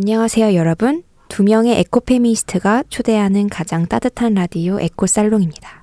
[0.00, 1.02] 안녕하세요, 여러분.
[1.28, 5.82] 두 명의 eco페미니스트가 초대하는 가장 따뜻한 라디오 에코살롱입니다.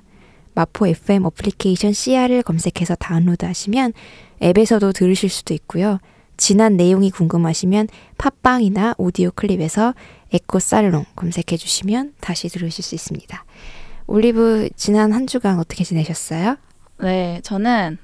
[0.54, 3.92] 마포 FM 어플리케이션 CR을 검색해서 다운로드하시면
[4.42, 5.98] 앱에서도 들으실 수도 있고요.
[6.38, 9.94] 지난 내용이 궁금하시면 팟빵이나 오디오 클립에서
[10.32, 13.44] 에코살롱 검색해 주시면 다시 들으실 수 있습니다.
[14.06, 16.56] 올리브 지난 한 주간 어떻게 지내셨어요?
[17.02, 17.98] 네, 저는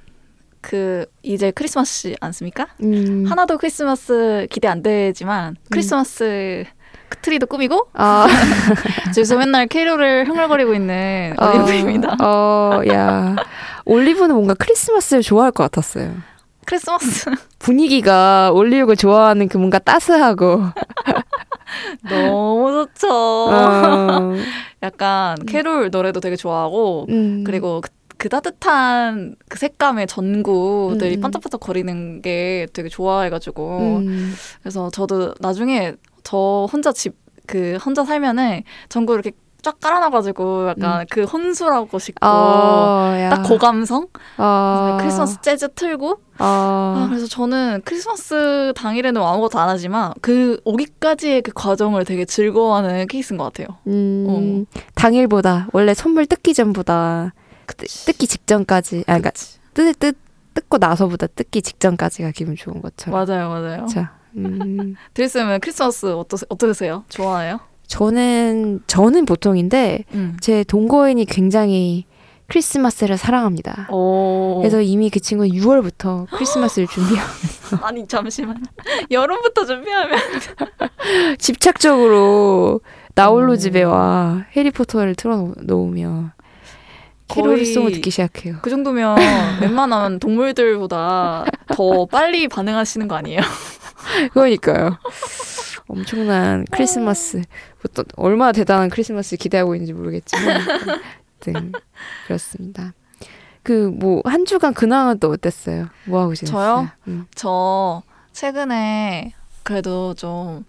[0.62, 2.68] 그 이제 크리스마스 않습니까?
[2.82, 6.64] 음, 하나도 크리스마스 기대 안 되지만 크리스마스
[7.08, 8.26] 그 트리도 꾸미고 아,
[9.12, 12.16] 집에서 맨날 캐롤을 흥얼거리고 있는 올리브입니다.
[12.24, 13.36] 어, 야.
[13.84, 16.14] 올리브는 뭔가 크리스마스를 좋아할 것 같았어요.
[16.64, 20.62] 크리스마스 분위기가 올리브가 좋아하는 그 뭔가 따스하고.
[22.08, 23.08] 너무 좋죠.
[23.10, 24.32] 어,
[24.82, 27.44] 약간 캐롤 노래도 되게 좋아하고 음.
[27.44, 27.90] 그리고 그,
[28.22, 31.20] 그 따뜻한 그 색감의 전구들이 음.
[31.20, 34.34] 반짝반짝 거리는 게 되게 좋아해가지고 음.
[34.62, 41.22] 그래서 저도 나중에 저 혼자 집 그 혼자 살면은 전구 이렇게 쫙 깔아놔가지고 약간 그
[41.22, 43.30] 혼술하고 싶고 어, 야.
[43.30, 50.14] 딱 고감성 어, 크리스마스 재즈 틀고 아, 어, 그래서 저는 크리스마스 당일에는 아무것도 안 하지만
[50.20, 53.76] 그 오기까지의 그 과정을 되게 즐거워하는 케이스인 것 같아요.
[53.86, 57.32] 음, 당일보다 원래 선물 뜯기 전보다
[57.76, 59.58] 뜯, 뜯기 직전까지 아 그러니까 그치.
[59.74, 60.16] 뜯, 뜯,
[60.54, 63.26] 뜯고 나서보다 뜯기 직전까지가 기분 좋은 것처럼.
[63.26, 63.86] 맞아요, 맞아요.
[63.86, 67.04] 자, 음, 드리스면 크리스마스 어떠, 어떠세요?
[67.08, 67.60] 좋아해요?
[67.86, 70.36] 저는 저는 보통인데 음.
[70.40, 72.06] 제 동거인이 굉장히
[72.48, 73.88] 크리스마스를 사랑합니다.
[73.90, 74.58] 오.
[74.58, 77.30] 그래서 이미 그 친구는 6월부터 크리스마스를 준비하고
[77.82, 78.62] 아니 잠시만
[79.10, 80.18] 여름부터 준비하면
[81.38, 82.80] 집착적으로
[83.14, 83.56] 나홀로 오.
[83.56, 86.32] 집에 와 해리포터를 틀어놓으며
[87.34, 88.56] 캐롤송을 듣기 시작해요.
[88.62, 89.16] 그 정도면
[89.62, 93.40] 웬만한 동물들보다 더 빨리 반응하시는 거 아니에요?
[94.32, 94.98] 그러니까요.
[95.88, 97.42] 엄청난 크리스마스.
[97.84, 101.72] 어떤 얼마나 대단한 크리스마스 기대하고 있는지 모르겠지만, 아무튼
[102.26, 102.92] 그렇습니다.
[103.62, 105.88] 그 뭐 한 주간 근황은 또 어땠어요?
[106.06, 106.56] 뭐 하고 지냈어요?
[106.58, 106.88] 저요?
[107.08, 107.26] 음.
[107.34, 110.64] 저 최근에 그래도 좀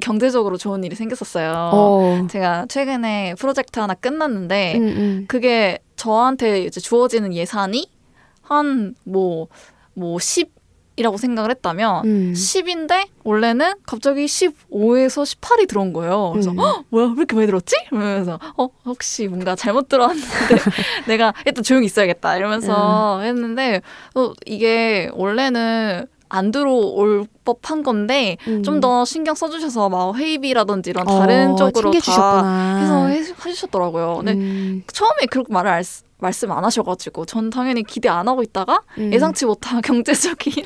[0.00, 1.70] 경제적으로 좋은 일이 생겼었어요.
[1.72, 2.26] 어.
[2.30, 5.24] 제가 최근에 프로젝트 하나 끝났는데 음, 음.
[5.26, 7.90] 그게 저한테 이제 주어지는 예산이
[8.42, 9.48] 한뭐뭐
[9.96, 12.32] 10이라고 생각을 했다면 음.
[12.32, 16.30] 10인데 원래는 갑자기 15에서 18이 들어온 거예요.
[16.32, 16.58] 그래서 음.
[16.58, 17.76] 헉, 뭐야 왜 이렇게 많이 들었지?
[17.90, 20.26] 이러면서 어 혹시 뭔가 잘못 들어왔는데
[21.08, 23.82] 내가 일단 조용히 있어야겠다 이러면서 했는데
[24.14, 28.62] 어, 이게 원래는 안 들어올 법한 건데 음.
[28.62, 32.78] 좀더 신경 써주셔서 막 회의비라든지 이런 다른 어, 쪽으로 다.
[32.78, 34.16] 해서 해, 해주셨더라고요.
[34.18, 34.82] 근데 음.
[34.92, 39.12] 처음에 그렇게 말을 알, 수- 말씀 안 하셔가지고 전 당연히 기대 안 하고 있다가 음.
[39.12, 40.64] 예상치 못한 경제적인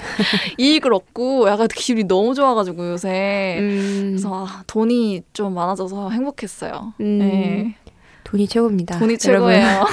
[0.59, 4.07] 이익을 얻고 약간 기분이 너무 좋아가지고 요새 음.
[4.13, 6.95] 그래서 아, 돈이 좀 많아져서 행복했어요.
[7.01, 7.19] 음.
[7.19, 7.77] 네.
[8.33, 8.99] 돈이 최고입니다.
[8.99, 9.19] 돈이.
[9.19, 9.85] 최고예요.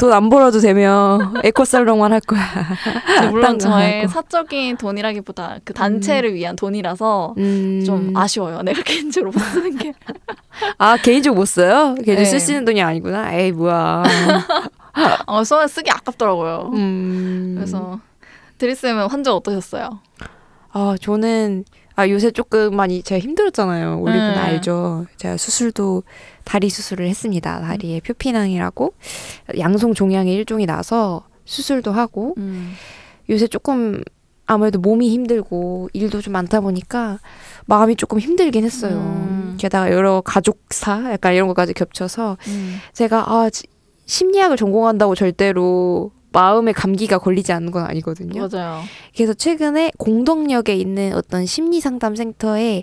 [0.00, 2.42] 돈 안 벌어도 되며 에코살롱만 할 거야.
[3.06, 4.08] 근데 물론 저의.
[4.08, 7.84] 사적인 돈이라기보다 그 단체를 위한 돈이라서 음.
[7.86, 8.62] 좀 아쉬워요.
[8.62, 9.92] 내가 개인적으로 못 쓰는 게.
[10.78, 11.94] 아 개인적으로 못 써요?
[11.94, 12.24] 개인적으로 네.
[12.24, 13.32] 쓸수 있는 돈이 아니구나.
[13.32, 14.02] 에이 뭐야.
[15.26, 16.72] 어, 써 쓰기 아깝더라고요.
[16.74, 17.54] 음.
[17.56, 18.00] 그래서
[18.58, 20.00] 드리스는 환자 어떠셨어요?
[20.72, 21.64] 아 저는
[21.96, 24.00] 아 요새 조금 많이 제가 힘들었잖아요.
[24.00, 24.38] 올리브는 네.
[24.38, 25.06] 알죠.
[25.16, 26.02] 제가 수술도
[26.44, 27.60] 다리 수술을 했습니다.
[27.62, 28.92] 다리에 표피낭이라고
[29.58, 32.72] 양성 종양의 일종이 나서 수술도 하고 음.
[33.30, 34.02] 요새 조금
[34.44, 37.18] 아무래도 몸이 힘들고 일도 좀 많다 보니까
[37.64, 38.98] 마음이 조금 힘들긴 했어요.
[38.98, 39.56] 음.
[39.58, 42.76] 게다가 여러 가족사 약간 이런 것까지 겹쳐서 음.
[42.92, 43.66] 제가 아 지-
[44.04, 48.46] 심리학을 전공한다고 절대로 마음의 감기가 걸리지 않는 건 아니거든요.
[48.46, 48.82] 맞아요.
[49.14, 52.82] 그래서 최근에 공덕역에 있는 어떤 심리 상담 센터에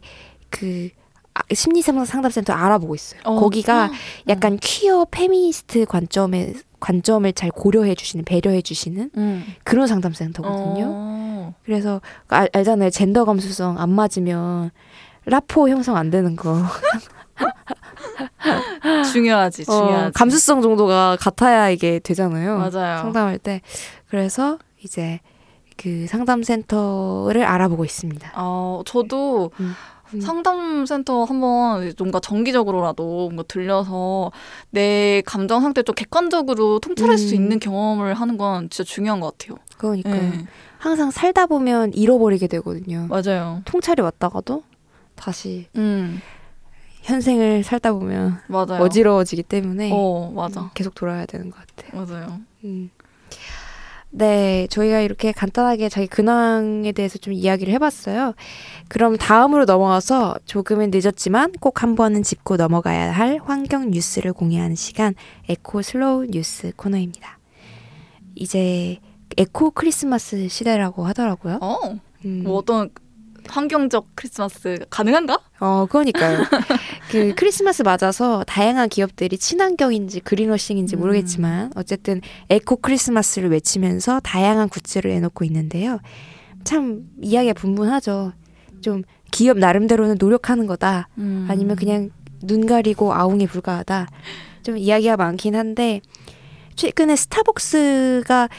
[0.49, 0.89] 그
[1.35, 3.21] 아, 심리 상담 상담 센터 알아보고 있어요.
[3.25, 3.35] 어.
[3.35, 3.91] 거기가
[4.27, 9.45] 약간 퀴어 페미니스트 관점에 관점을 잘 고려해 주시는 배려해 주시는 음.
[9.63, 10.85] 그런 상담 센터거든요.
[10.87, 11.53] 어.
[11.63, 12.89] 그래서 알, 알잖아요.
[12.89, 14.71] 젠더 감수성 안 맞으면
[15.25, 16.57] 라포 형성 안 되는 거.
[19.11, 20.05] 중요하지, 중요하지.
[20.07, 22.57] 어, 감수성 정도가 같아야 이게 되잖아요.
[22.57, 22.97] 맞아요.
[22.99, 23.61] 상담할 때.
[24.07, 25.19] 그래서 이제
[25.77, 28.31] 그 상담 센터를 알아보고 있습니다.
[28.35, 29.73] 어, 저도 음.
[30.13, 30.21] 음.
[30.21, 34.31] 상담센터 한번 뭔가 정기적으로라도 뭔가 들려서
[34.69, 37.35] 내 감정 상태 좀 객관적으로 통찰할 수 음.
[37.35, 39.57] 있는 경험을 하는 건 진짜 중요한 것 같아요.
[39.77, 40.45] 그러니까 네.
[40.77, 43.07] 항상 살다 보면 잃어버리게 되거든요.
[43.09, 43.61] 맞아요.
[43.65, 44.63] 통찰이 왔다가도
[45.15, 46.21] 다시 음,
[47.03, 48.81] 현생을 살다 보면 맞아요.
[48.83, 50.71] 어지러워지기 때문에 어, 맞아.
[50.73, 52.05] 계속 돌아야 되는 것 같아요.
[52.05, 52.39] 맞아요.
[52.63, 52.89] 음.
[54.15, 58.35] 네, 저희가 이렇게 간단하게 자기 근황에 대해서 좀 이야기를 해봤어요.
[58.87, 65.15] 그럼 다음으로 넘어가서 조금은 늦었지만 꼭 한 번은 짚고 넘어가야 할 환경 뉴스를 공유하는 시간
[65.49, 67.39] 에코 슬로우 뉴스 코너입니다.
[68.35, 68.99] 이제
[69.37, 71.57] 에코 크리스마스 시대라고 하더라고요.
[71.61, 71.77] 어,
[72.25, 72.43] 음.
[72.43, 72.91] 뭐 어떤
[73.47, 75.39] 환경적 크리스마스 가능한가?
[75.59, 76.39] 어, 그러니까요.
[77.11, 80.99] 그 크리스마스 맞아서 다양한 기업들이 친환경인지 그린워싱인지 음.
[80.99, 85.99] 모르겠지만 어쨌든 에코 크리스마스를 외치면서 다양한 굿즈를 내놓고 있는데요.
[86.63, 88.33] 참 이야기가 분분하죠.
[88.81, 91.09] 좀 기업 나름대로는 노력하는 거다.
[91.17, 91.47] 음.
[91.49, 92.09] 아니면 그냥
[92.41, 94.07] 눈 가리고 아웅에 불과하다.
[94.63, 96.01] 좀 이야기가 많긴 한데
[96.75, 98.49] 최근에 스타벅스가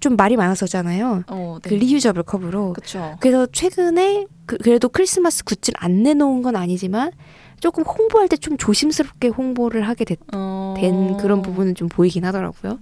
[0.00, 1.24] 좀 말이 많았었잖아요.
[1.28, 1.76] 어, 그 네.
[1.76, 2.72] reusable 컵으로.
[2.74, 3.16] 그렇죠.
[3.20, 7.12] 그래서 최근에 그, 그래도 크리스마스 굿즈를 안 내놓은 건 아니지만
[7.60, 10.74] 조금 홍보할 때 좀 조심스럽게 홍보를 하게 됐, 어...
[10.76, 12.78] 된 그런 부분은 좀 보이긴 하더라고요.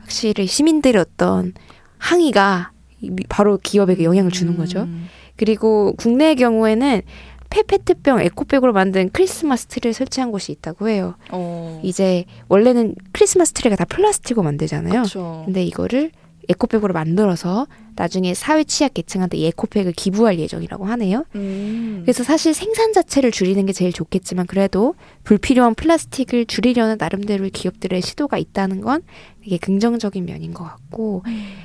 [0.00, 1.52] 확실히 시민들의 어떤
[1.98, 4.80] 항의가 이- 바로 기업에게 영향을 주는 거죠.
[4.82, 5.06] 음.
[5.36, 7.02] 그리고 국내의 경우에는
[7.50, 11.14] 페페트병 에코백으로 만든 크리스마스 트리를 설치한 곳이 있다고 해요.
[11.32, 11.80] 어.
[11.82, 14.92] 이제 원래는 크리스마스 트리가 다 플라스틱으로 만들잖아요.
[14.92, 15.42] 그렇죠.
[15.46, 16.12] 근데 이거를
[16.50, 17.66] 에코백으로 만들어서
[17.96, 21.24] 나중에 사회 취약 계층한테 이 에코백을 기부할 예정이라고 하네요.
[21.34, 22.00] 음.
[22.02, 24.94] 그래서 사실 생산 자체를 줄이는 게 제일 좋겠지만 그래도
[25.24, 29.02] 불필요한 플라스틱을 줄이려는 나름대로의 기업들의 시도가 있다는 건
[29.42, 31.22] 되게 긍정적인 면인 것 같고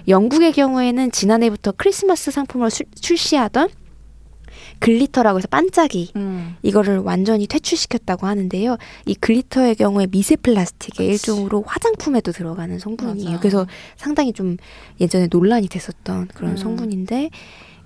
[0.07, 3.69] 영국의 경우에는 지난해부터 크리스마스 상품으로 수- 출시하던
[4.79, 6.55] glitter라고 해서 반짝이 음.
[6.61, 8.77] 이거를 완전히 퇴출시켰다고 하는데요.
[9.05, 11.31] 이 glitter의 경우에 미세 플라스틱의 그치.
[11.31, 13.29] 일종으로 화장품에도 들어가는 성분이에요.
[13.29, 13.39] 맞아.
[13.39, 14.57] 그래서 상당히 좀
[14.99, 16.57] 예전에 논란이 됐었던 그런 음.
[16.57, 17.29] 성분인데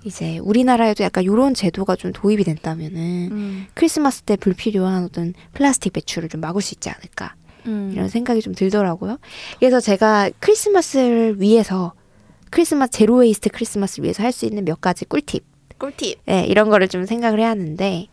[0.04, 3.66] 이제 우리나라에도 약간 이런 제도가 좀 도입이 된다면은 음.
[3.74, 7.34] 크리스마스 때 불필요한 어떤 플라스틱 배출을 좀 막을 수 있지 않을까
[7.66, 7.90] 음.
[7.92, 9.18] 이런 생각이 좀 들더라고요.
[9.58, 11.92] 그래서 제가 크리스마스를 위해서
[12.50, 15.44] 크리스마스 zero waste 크리스마스를 위해서 할 수 있는 몇 가지 꿀팁
[15.80, 16.18] 꿀팁.
[16.28, 18.06] 예, 이런 거를 좀 생각을 해야 하는데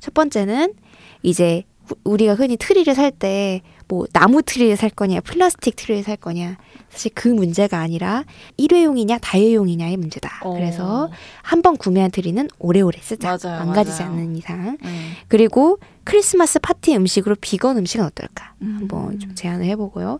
[0.00, 0.74] 첫 번째는
[1.22, 6.16] 이제 우- 우리가 흔히 트리를 살 때 뭐 나무 트리를 살 거냐 플라스틱 트리를 살
[6.16, 6.58] 거냐
[6.90, 8.24] 사실 그 문제가 아니라
[8.56, 10.40] 일회용이냐 다회용이냐의 문제다.
[10.42, 10.54] 어.
[10.54, 11.08] 그래서
[11.42, 13.38] 한 번 구매한 트리는 오래오래 쓰자.
[13.40, 14.12] 맞아요, 망가지지 맞아요.
[14.12, 14.76] 않는 이상.
[14.84, 15.12] 음.
[15.28, 18.54] 그리고 크리스마스 파티 음식으로 비건 음식은 어떨까?
[18.62, 18.76] 음.
[18.80, 20.18] 한번 좀 제안을 해보고요.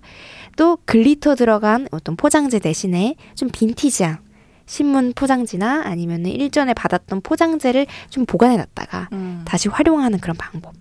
[0.56, 4.18] 또 glitter 들어간 어떤 포장재 대신에 좀 빈티지한
[4.66, 9.42] 신문 포장지나 아니면 일전에 받았던 포장재를 좀 보관해 놨다가 음.
[9.44, 10.74] 다시 활용하는 그런 방법.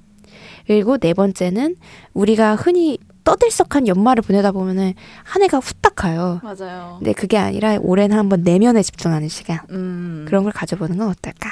[0.68, 1.76] 그리고 네 번째는
[2.14, 4.94] 우리가 흔히 떠들썩한 연말을 보내다 보면은
[5.24, 6.40] 한 해가 후딱 가요.
[6.44, 6.96] 맞아요.
[7.00, 9.60] 근데 그게 아니라 올해는 한번 내면에 집중하는 시간.
[9.72, 10.26] 음.
[10.28, 11.50] 그런 걸 가져보는 건 어떨까?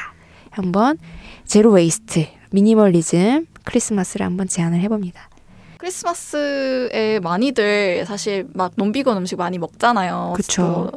[0.49, 0.97] 한번
[1.45, 5.29] zero waste, 미니멀리즘, 크리스마스를 한번 제안을 해봅니다.
[5.77, 10.35] 크리스마스에 많이들 사실 막 non비건 음식 많이 먹잖아요.
[10.55, 10.91] 또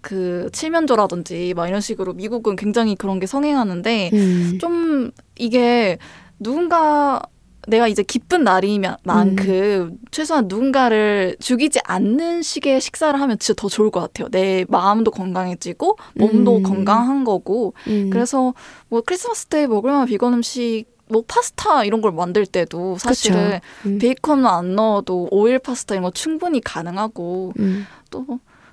[0.00, 5.98] 그 칠면조라든지 막 이런 식으로 미국은 굉장히 그런 게 성행하는데 음, 좀 이게
[6.38, 7.20] 누군가
[7.68, 13.90] 내가 이제 기쁜 날이면 만큼 최소한 누군가를 죽이지 않는 식의 식사를 하면 진짜 더 좋을
[13.90, 14.28] 것 같아요.
[14.30, 16.62] 내 마음도 건강해지고 몸도 음.
[16.62, 17.74] 건강한 거고.
[17.86, 18.54] 음, 그래서
[18.88, 23.98] 뭐 크리스마스 때 먹을 만한 비건 음식 뭐 파스타 이런 걸 만들 때도 사실은 음,
[23.98, 28.24] 베이컨 안 넣어도 오일 파스타 이런 거 충분히 가능하고 음, 또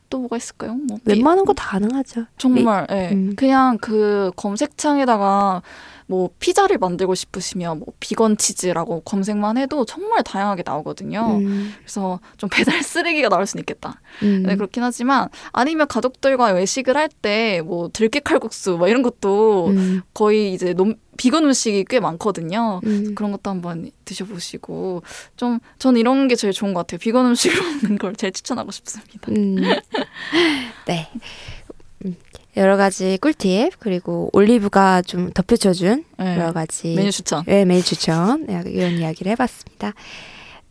[0.09, 0.73] 또 뭐가 있을까요?
[0.75, 2.25] 뭐 비- 웬만한 거 다 가능하죠.
[2.37, 3.09] 정말 예.
[3.11, 3.33] 음.
[3.35, 5.61] 그냥 그 검색창에다가
[6.07, 11.39] 뭐 피자를 만들고 싶으시면 뭐 비건 치즈라고 검색만 해도 정말 다양하게 나오거든요.
[11.39, 13.99] 음, 그래서 좀 배달 쓰레기가 나올 수는 있겠다.
[14.21, 19.67] 음, 네, 그렇긴 하지만 아니면 가족들과 외식을 할 때 뭐 들깨 칼국수 뭐 이런 것도
[19.69, 22.81] 음, 거의 이제 논, 비건 음식이 꽤 많거든요.
[22.85, 23.15] 음.
[23.15, 25.03] 그런 것도 한번 드셔보시고
[25.37, 26.99] 좀전 이런 게 제일 좋은 것 같아요.
[26.99, 29.31] 비건 음식을 먹는 걸 제일 추천하고 싶습니다.
[29.31, 29.57] 음.
[30.85, 31.09] 네.
[32.05, 32.15] 음,
[32.57, 36.37] 여러 가지 꿀팁 그리고 올리브가 좀 덧붙여준 네.
[36.37, 37.43] 여러 가지 메뉴 추천.
[37.45, 39.93] 네, 메뉴 추천 네, 이런 이야기를 해봤습니다.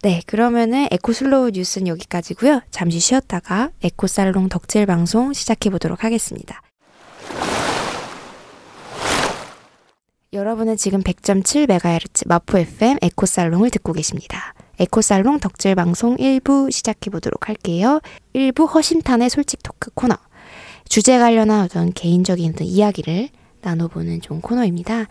[0.02, 2.60] 네, 그러면은 에코슬로우 뉴스는 여기까지고요.
[2.70, 6.60] 잠시 쉬었다가 에코살롱 덕질 방송 시작해 보도록 하겠습니다.
[10.34, 14.52] 여러분은 지금 100.7MHz 마포 FM 에코살롱을 듣고 계십니다.
[14.80, 18.00] 에코살롱 덕질 방송 1부 시작해 보도록 할게요.
[18.34, 20.16] 1부 허심탄회 솔직 토크 코너.
[20.88, 23.28] 주제 관련한 어떤 개인적인 어떤 이야기를
[23.62, 25.06] 나눠보는 좋은 코너입니다.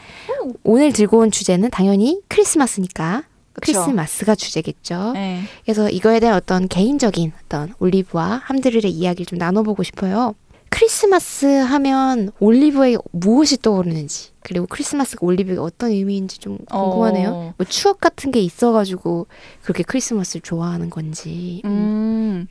[0.64, 3.72] 오늘 들고 온 주제는 당연히 크리스마스니까 그쵸?
[3.72, 5.14] 크리스마스가 주제겠죠.
[5.14, 5.44] 네.
[5.64, 10.36] 그래서 이거에 대한 어떤 개인적인 어떤 올리브와 함드릴의 이야기를 좀 나눠보고 싶어요.
[10.74, 17.30] 크리스마스 하면 올리브에 무엇이 떠오르는지 그리고 크리스마스가 올리브에 어떤 의미인지 좀 궁금하네요.
[17.30, 17.54] 어.
[17.58, 19.28] 뭐 추억 같은 게 있어가지고
[19.62, 21.62] 그렇게 크리스마스를 좋아하는 건지.
[21.66, 22.48] 음.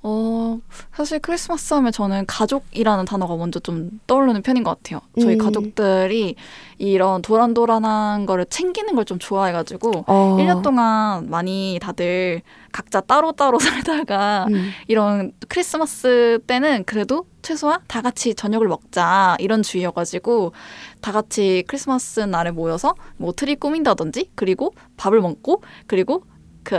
[0.00, 0.60] 어,
[0.94, 5.00] 사실 크리스마스 하면 저는 가족이라는 단어가 먼저 좀 떠오르는 편인 것 같아요.
[5.20, 5.38] 저희 음.
[5.38, 6.36] 가족들이
[6.78, 10.36] 이런 도란도란한 거를 챙기는 걸 좀 좋아해가지고, 어.
[10.38, 14.70] 1년 동안 많이 다들 각자 따로따로 살다가, 음.
[14.86, 20.52] 이런 크리스마스 때는 그래도 최소한 다 같이 저녁을 먹자 이런 주의여가지고
[21.00, 26.22] 다 같이 크리스마스 날에 모여서 뭐 트리 꾸민다든지 그리고 밥을 먹고 그리고
[26.62, 26.78] 그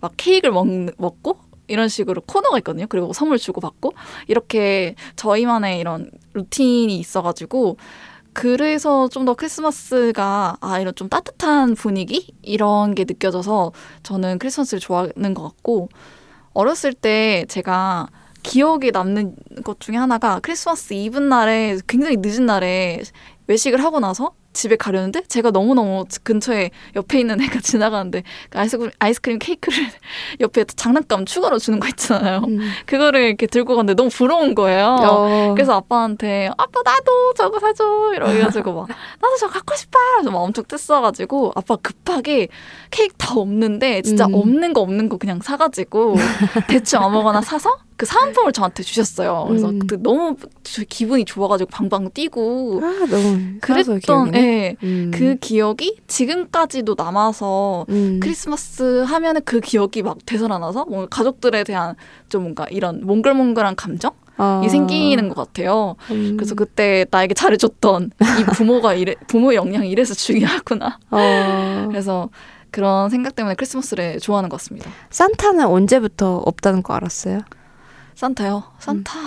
[0.00, 0.64] 막 케이크를 먹,
[0.96, 2.86] 먹고 이런 식으로 코너가 있거든요.
[2.88, 3.92] 그리고 선물 주고 받고
[4.26, 7.76] 이렇게 저희만의 이런 루틴이 있어가지고
[8.32, 13.72] 그래서 좀 더 크리스마스가 아 이런 좀 따뜻한 분위기 이런 게 느껴져서
[14.04, 15.88] 저는 크리스마스를 좋아하는 것 같고
[16.54, 18.08] 어렸을 때 제가
[18.42, 19.34] 기억에 남는
[19.64, 23.02] 것 중에 하나가 크리스마스 이브 날에 굉장히 늦은 날에
[23.48, 29.38] 외식을 하고 나서 집에 가려는데 제가 너무너무 근처에 옆에 있는 애가 지나가는데 그 아이스크림, 아이스크림
[29.38, 29.78] 케이크를
[30.40, 32.42] 옆에 장난감 추가로 주는 거 있잖아요.
[32.46, 32.60] 음.
[32.86, 34.96] 그거를 이렇게 들고 갔는데 너무 부러운 거예요.
[35.00, 35.54] 어.
[35.54, 38.88] 그래서 아빠한테 아빠 나도 저거 사줘 이러가지고 막
[39.20, 42.48] 나도 저거 갖고 싶어 그래서 막 엄청 뜯어가지고 아빠 급하게
[42.90, 44.34] 케이크 다 없는데 진짜 음.
[44.34, 46.16] 없는 거 없는 거 그냥 사가지고
[46.68, 49.46] 대충 아무거나 사서 그 사은품을 저한테 주셨어요.
[49.48, 49.80] 그래서 음.
[49.80, 54.76] 그때 너무 저 기분이 좋아가지고 방방 뛰고 아, 너무 그랬던 네.
[54.82, 55.10] 예, 음.
[55.12, 58.20] 그 기억이 지금까지도 남아서 음.
[58.22, 61.94] 크리스마스 하면은 그 기억이 막 되살아나서 뭔가 가족들에 대한
[62.28, 64.62] 좀 뭔가 이런 몽글몽글한 감정이 아.
[64.68, 65.96] 생기는 것 같아요.
[66.10, 66.36] 음.
[66.36, 70.98] 그래서 그때 나에게 잘해줬던 이 부모가 이래 부모의 영향이 이래서 중요하구나.
[71.10, 71.86] 어.
[71.88, 72.28] 그래서
[72.70, 74.90] 그런 생각 때문에 크리스마스를 좋아하는 것 같습니다.
[75.10, 77.40] 산타는 언제부터 없다는 거 알았어요?
[78.14, 78.64] 산타요.
[78.78, 79.18] 산타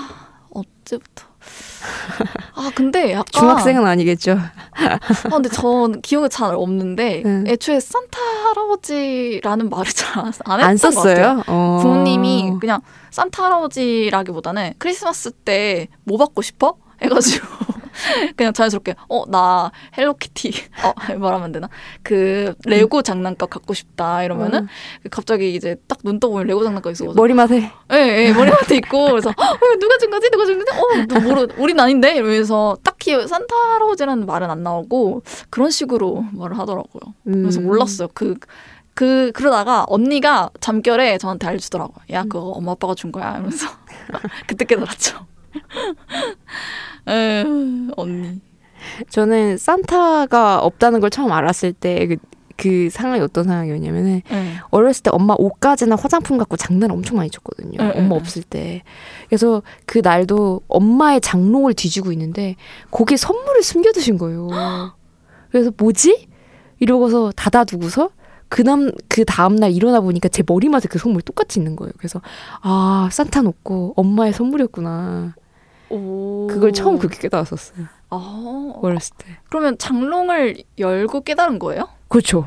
[0.51, 1.30] 언제부터?
[2.55, 4.37] 아 근데 약간 중학생은 아니겠죠.
[4.73, 7.43] 아, 근데 전 기억이 잘 없는데 응.
[7.47, 10.91] 애초에 산타 할아버지라는 말을 잘안 했던 안것 같아요.
[10.91, 11.43] 썼어요?
[11.47, 11.79] 어.
[11.81, 12.81] 부모님이 그냥
[13.11, 16.75] 산타 할아버지라기보다는 크리스마스 때 뭐 받고 싶어?
[17.01, 17.47] 해가지고
[18.35, 20.51] 그냥 자연스럽게 어 나 헬로키티
[20.83, 21.69] 어 말하면 안 되나
[22.03, 24.67] 그 레고 장난감 갖고 싶다 이러면은
[25.09, 29.75] 갑자기 이제 딱 눈 떠보면 레고 장난감 있어가지고 머리맡에 예, 예, 머리맡에 있고 그래서 어,
[29.79, 30.29] 누가 준 거지?
[30.31, 30.71] 누가 준 거지?
[30.71, 35.21] 어, 너 모르, 우린 아닌데 이러면서 딱히 산타 할아버지라는 말은 안 나오고
[35.51, 37.13] 그런 식으로 말을 하더라고요.
[37.23, 37.65] 그래서 음.
[37.67, 38.07] 몰랐어요.
[38.15, 38.35] 그,
[38.95, 42.03] 그, 그러다가 언니가 잠결에 저한테 알려주더라고요.
[42.11, 43.33] 야, 그거 엄마 아빠가 준 거야.
[43.33, 43.67] 이러면서.
[44.47, 45.25] 그때 깨달았죠.
[47.07, 48.41] 에휴, 언니.
[49.09, 52.17] 저는 산타가 없다는 걸 처음 알았을 때 그,
[52.57, 54.53] 그 상황이 어떤 상황이었냐면은 예.
[54.69, 57.77] 어렸을 때 엄마 옷가지나 화장품 갖고 장난 엄청 많이 쳤거든요.
[57.79, 58.81] 응, 엄마 응, 없을 때.
[59.27, 62.55] 그래서 그 날도 엄마의 장롱을 뒤지고 있는데
[62.89, 64.49] 거기에 선물을 숨겨 두신 거예요.
[65.51, 66.27] 그래서 뭐지?
[66.79, 68.09] 이러고서 닫아두고서
[68.49, 71.93] 그남 그 다음 날 일어나 보니까 제 머리맡에 그 선물이 똑같이 있는 거예요.
[71.97, 72.21] 그래서
[72.61, 75.35] 아 산타는 없고 엄마의 선물이었구나.
[75.91, 76.47] 오.
[76.47, 77.85] 그걸 처음 그렇게 깨달았었어요.
[78.09, 79.25] 아, 어렸을 때.
[79.49, 81.87] 그러면 장롱을 열고 깨달은 거예요?
[82.07, 82.45] 그렇죠.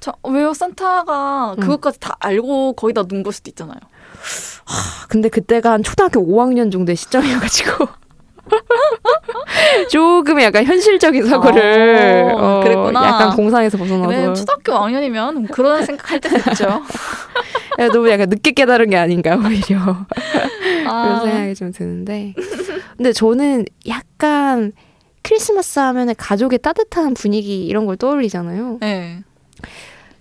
[0.00, 0.54] 자, 왜요?
[0.54, 1.60] 산타가 응.
[1.60, 3.78] 그것까지 다 알고 거기다 눈걸 수도 있잖아요.
[5.08, 7.86] 근데 그때가 한 초등학교 5학년 정도의 시점이어가지고
[9.90, 13.06] 조금 약간 현실적인 사고를 어, 어, 그랬구나.
[13.06, 16.82] 약간 공상에서 벗어나서 네, 초등학교 5학년이면 그런 생각할 때도 있죠.
[17.78, 19.78] 야, 너무 약간 늦게 깨달은 게 아닌가 오히려
[20.86, 22.34] 아, 그런 생각이 좀 드는데
[22.96, 24.72] 근데 저는 약간
[25.22, 28.78] 크리스마스 하면은 가족의 따뜻한 분위기 이런 걸 떠올리잖아요.
[28.80, 29.22] 네.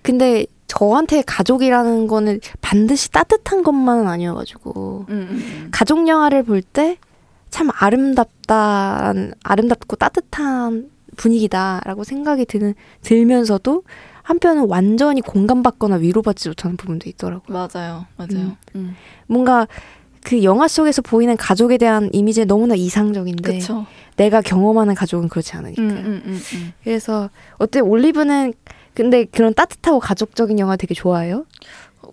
[0.02, 5.68] 근데 저한테 가족이라는 거는 반드시 따뜻한 것만은 아니어가지고 음, 음, 음.
[5.72, 6.98] 가족 영화를 볼 때
[7.50, 9.14] 참 아름답다,
[9.44, 13.84] 아름답고 따뜻한 분위기다라고 생각이 드는, 들면서도
[14.24, 17.52] 한편은 완전히 공감받거나 위로받지 못하는 부분도 있더라고요.
[17.52, 18.30] 맞아요, 맞아요.
[18.32, 18.56] 음.
[18.76, 18.96] 음.
[19.28, 19.68] 뭔가
[20.24, 23.86] 그 영화 속에서 보이는 가족에 대한 이미지 너무나 이상적인데 그쵸.
[24.18, 25.82] 내가 경험하는 가족은 그렇지 않으니까.
[25.82, 26.74] 음, 음, 음, 음.
[26.84, 28.54] 그래서 어때 올리브는
[28.94, 31.46] 근데 그런 따뜻하고 가족적인 영화 되게 좋아해요?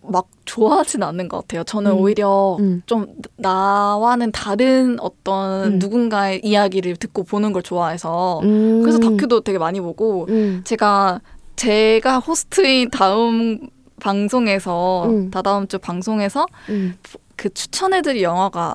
[0.08, 1.64] 막 좋아하진 않는 것 같아요.
[1.64, 1.98] 저는 음.
[1.98, 2.82] 오히려 음.
[2.86, 5.78] 좀 나와는 다른 어떤 음.
[5.78, 8.82] 누군가의 이야기를 듣고 보는 걸 좋아해서 음.
[8.82, 10.62] 그래서 다큐도 되게 많이 보고 음.
[10.64, 11.20] 제가
[11.56, 13.68] 제가 호스트인 다음
[14.00, 15.30] 방송에서 음.
[15.30, 16.96] 다다음 주 방송에서 음.
[17.34, 18.74] 그 추천해드릴 영화가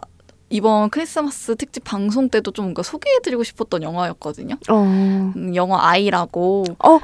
[0.50, 4.56] 이번 크리스마스 특집 방송 때도 좀 뭔가 소개해드리고 싶었던 영화였거든요.
[4.70, 4.82] 어.
[4.84, 6.66] 음, 영화 아이라고.
[6.84, 7.00] 어,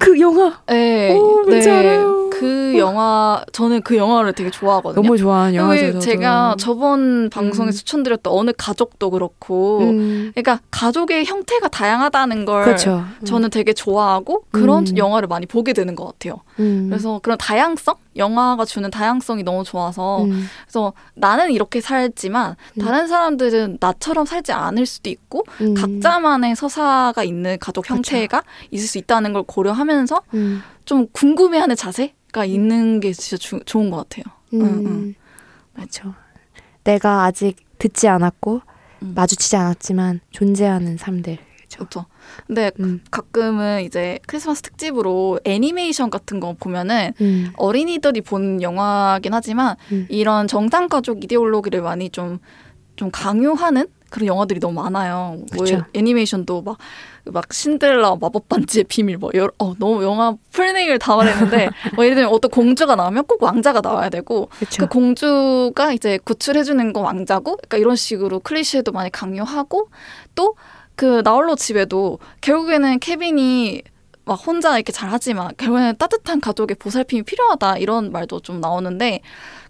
[0.00, 0.58] 그 영화.
[0.66, 2.30] 네, 오, 뭔지 알아요.
[2.30, 5.02] 그그 영화 저는 그 영화를 되게 좋아하거든요.
[5.02, 5.98] 너무 좋아하는 영화죠.
[5.98, 7.70] 제가 저번 방송에 음.
[7.70, 10.32] 추천드렸던 어느 가족도 그렇고, 음.
[10.34, 13.04] 그러니까 가족의 형태가 다양하다는 걸 그렇죠.
[13.20, 13.24] 음.
[13.26, 14.96] 저는 되게 좋아하고 그런 음.
[14.96, 16.40] 영화를 많이 보게 되는 것 같아요.
[16.58, 16.86] 음.
[16.88, 20.46] 그래서 그런 다양성, 영화가 주는 다양성이 너무 좋아서 음.
[20.62, 25.44] 그래서 나는 이렇게 살지만 다른 사람들은 나처럼 살지 않을 수도 있고
[25.76, 28.66] 각자만의 서사가 있는 가족 형태가 그렇죠.
[28.70, 30.22] 있을 수 있다는 걸 고려하면서
[30.84, 34.24] 좀 궁금해하는 자세가 있는 게 진짜 주, 좋은 것 같아요.
[34.54, 35.14] 음.
[35.74, 36.14] 맞죠.
[36.84, 38.60] 내가 아직 듣지 않았고
[39.02, 39.12] 음.
[39.14, 41.38] 마주치지 않았지만 존재하는 삶들.
[41.72, 42.06] 그렇죠.
[42.46, 43.00] 근데 음.
[43.10, 47.52] 가끔은 이제 크리스마스 특집으로 애니메이션 같은 거 보면은 음.
[47.56, 50.06] 어린이들이 본 영화긴 하지만 음.
[50.08, 55.38] 이런 정상 가족 이데올로기를 많이 좀좀 강요하는 그런 영화들이 너무 많아요.
[55.54, 56.76] 뭐 애니메이션도 막,
[57.24, 62.16] 막 신데렐라 마법 반지의 비밀 뭐 여러, 어, 너무 영화 풀네임을 다 말했는데 뭐 예를
[62.16, 64.82] 들면 어떤 공주가 나오면 꼭 왕자가 나와야 되고 그쵸.
[64.82, 69.88] 그 공주가 이제 구출해주는 건 왕자고 그러니까 이런 식으로 클리셰도 많이 강요하고
[70.34, 70.56] 또
[71.00, 73.80] 그 나홀로 집에도 결국에는 케빈이
[74.26, 79.22] 막 혼자 이렇게 잘 하지만 결국에는 따뜻한 가족의 보살핌이 필요하다 이런 말도 좀 나오는데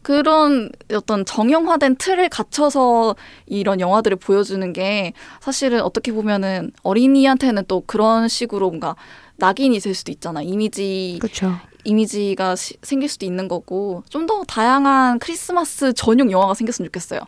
[0.02, 3.14] 그런 어떤 정형화된 틀을 갖춰서
[3.46, 8.96] 이런 영화들을 보여주는 게 사실은 어떻게 보면은 어린이한테는 또 그런 식으로 뭔가
[9.36, 11.54] 낙인이 될 수도 있잖아 이미지 그쵸.
[11.84, 17.20] 이미지가 시, 생길 수도 있는 거고 좀 더 다양한 크리스마스 전용 영화가 생겼으면 좋겠어요.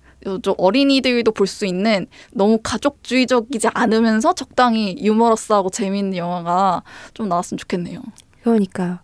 [0.42, 6.82] 좀 어린이들도 볼 수 있는 너무 가족주의적이지 않으면서 적당히 유머러스하고 재미있는 영화가
[7.14, 8.00] 좀 나왔으면 좋겠네요.
[8.42, 8.98] 그러니까요.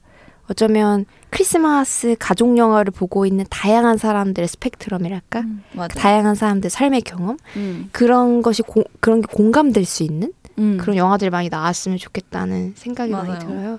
[0.51, 5.41] 어쩌면 크리스마스 가족 영화를 보고 있는 다양한 사람들의 스펙트럼이랄까?
[5.41, 7.37] 음, 그 다양한 사람들의 삶의 경험?
[7.57, 7.89] 음.
[7.93, 10.79] 그런 것이 고, 그런 게 공감될 수 있는 음.
[10.81, 13.27] 그런 영화들이 많이 나왔으면 좋겠다는 생각이 맞아요.
[13.29, 13.79] 많이 들어요.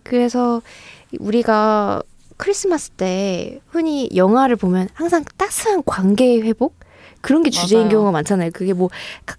[0.00, 0.04] 음.
[0.04, 0.62] 그래서
[1.18, 2.02] 우리가
[2.36, 6.74] 크리스마스 때 흔히 영화를 보면 항상 따스한 관계 회복?
[7.22, 7.90] 그런 게 주제인 맞아요.
[7.90, 8.50] 경우가 많잖아요.
[8.54, 8.88] 그게 뭐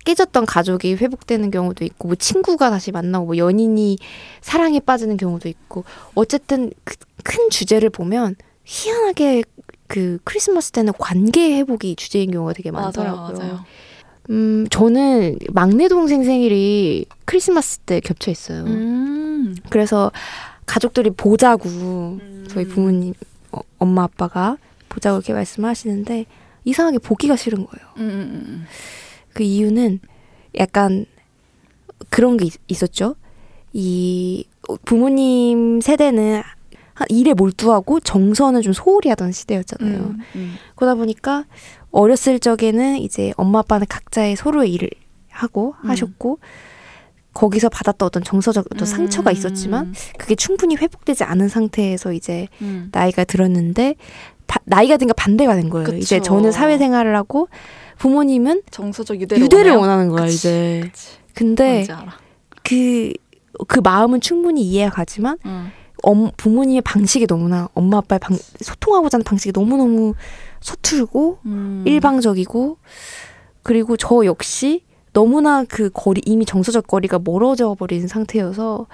[0.06, 3.98] 깨졌던 가족이 회복되는 경우도 있고, 뭐 친구가 다시 만나고, 뭐 연인이
[4.40, 9.44] 사랑에 빠지는 경우도 있고, 어쨌든 그 큰 주제를 보면 희한하게
[9.88, 13.22] 그 크리스마스 때는 관계 회복이 주제인 경우가 되게 많더라고요.
[13.22, 13.66] 맞아요, 맞아요.
[14.30, 18.64] 음, 저는 막내 동생 생일이 크리스마스 때 겹쳐 있어요.
[18.64, 19.56] 음.
[19.70, 20.12] 그래서
[20.72, 22.46] 가족들이 보자고 음.
[22.50, 23.14] 저희 부모님,
[23.52, 24.56] 어, 엄마 아빠가
[24.88, 26.26] 보자고 이렇게 말씀하시는데
[26.64, 27.88] 이상하게 보기가 싫은 거예요.
[27.98, 28.66] 음, 음.
[29.34, 30.00] 그 이유는
[30.58, 31.06] 약간
[32.10, 34.46] 그런 게 있, 었죠이
[34.86, 36.42] 부모님 세대는
[37.10, 39.98] 일에 몰두하고 정서는 좀 소홀히 하던 시대였잖아요.
[39.98, 40.56] 음, 음.
[40.76, 41.44] 그러다 보니까
[41.92, 44.90] 어렸을 적에는 이제 엄마 아빠는 각자의 서로의 일을
[45.32, 45.90] 하고 음.
[45.90, 46.40] 하셨고
[47.34, 52.48] 거기서 받았던 어떤 정서적 어떤 상처가 있었지만 그게 충분히 회복되지 않은 상태에서 이제
[52.92, 53.96] 나이가 들었는데
[54.48, 55.86] 바, 나이가 드니까 반대가 된 거예요.
[55.86, 55.98] 그쵸.
[55.98, 57.48] 이제 저는 사회생활을 하고
[57.98, 60.82] 부모님은 정서적 유대를, 유대를 원하는 거야 그치, 이제.
[60.84, 61.10] 그치.
[61.34, 61.88] 근데
[62.64, 63.14] 그그
[63.68, 65.72] 그 마음은 충분히 이해가 가지만 응.
[66.04, 70.14] 엄, 부모님의 방식이 너무나 엄마 아빠의 방, 소통하고자 하는 방식이 너무 너무
[70.60, 71.84] 서툴고 음.
[71.86, 72.78] 일방적이고
[73.64, 78.88] 그리고 저 역시 너무나 그 거리 이미 정서적 거리가 멀어져 버린 상태여서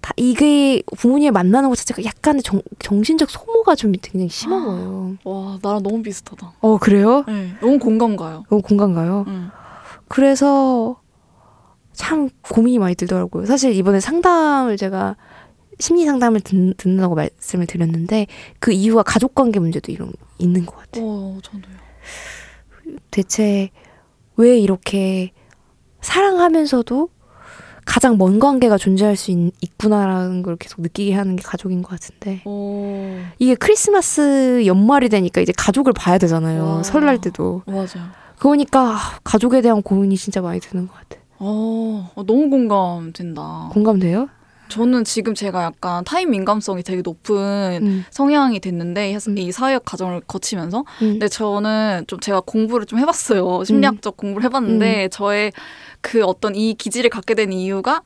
[0.00, 5.16] 다 이게 부모님을 만나는 것 자체가 약간의 정, 정신적 소모가 좀 굉장히 심한 거예요.
[5.24, 6.54] 와, 나랑 너무 비슷하다.
[6.60, 7.24] 어, 그래요?
[7.26, 8.44] 네, 너무 공감 가요.
[8.48, 9.24] 너무 공감 가요?
[9.28, 9.50] 응.
[10.08, 11.00] 그래서
[11.92, 13.44] 참 고민이 많이 들더라고요.
[13.46, 15.16] 사실 이번에 상담을 제가
[15.78, 18.26] 심리 상담을 듣, 듣는다고 말씀을 드렸는데
[18.60, 21.04] 그 이유가 가족 관계 문제도 이런 있는 것 같아요.
[21.04, 21.76] 어, 저도요.
[23.10, 23.70] 대체
[24.36, 25.32] 왜 이렇게
[26.00, 27.08] 사랑하면서도
[27.84, 32.42] 가장 먼 관계가 존재할 수 있, 구나라는 걸 계속 느끼게 하는 게 가족인 것 같은데
[32.44, 33.18] 오.
[33.38, 36.82] 이게 크리스마스 연말이 되니까 이제 가족을 봐야 되잖아요 와.
[36.82, 43.70] 설날 때도 맞아요 그러니까 가족에 대한 고민이 진짜 많이 드는 것 같아 어, 너무 공감된다
[43.72, 44.28] 공감돼요?
[44.72, 47.36] 저는 지금 제가 약간 타임 민감성이 되게 높은
[47.82, 48.04] 음.
[48.10, 49.38] 성향이 됐는데 음.
[49.38, 51.12] 이 사회학 과정을 거치면서 음.
[51.12, 55.10] 근데 저는 좀 제가 공부를 좀 해봤어요 심리학적 공부를 해봤는데 음.
[55.10, 55.52] 저의
[56.00, 58.00] 그 어떤 이 기질을 갖게 된 이유가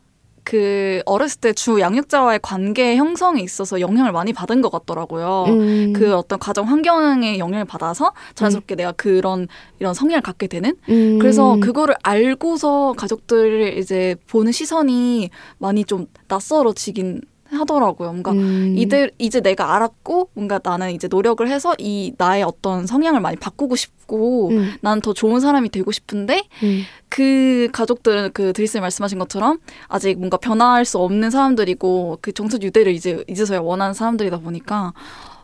[0.46, 5.44] 그 어렸을 때 주 양육자와의 관계 형성에 있어서 영향을 많이 받은 것 같더라고요.
[5.48, 5.92] 음.
[5.92, 8.76] 그 어떤 가정 환경에 영향을 받아서 자연스럽게 음.
[8.76, 9.48] 내가 그런
[9.80, 10.76] 이런 성향을 갖게 되는.
[10.88, 11.18] 음.
[11.18, 18.10] 그래서 그거를 알고서 가족들을 이제 보는 시선이 많이 좀 낯설어지긴 하더라고요.
[18.10, 18.74] 뭔가 음.
[18.76, 23.76] 이들 이제 내가 알았고 뭔가 나는 이제 노력을 해서 이 나의 어떤 성향을 많이 바꾸고
[23.76, 26.82] 싶고 음, 난더 좋은 사람이 되고 싶은데 음.
[27.08, 32.92] 그 가족들은 그 드리스 말씀하신 것처럼 아직 뭔가 변화할 수 없는 사람들이고 그 정서 유대를
[32.92, 34.92] 이제 이제서야 원하는 사람들이다 보니까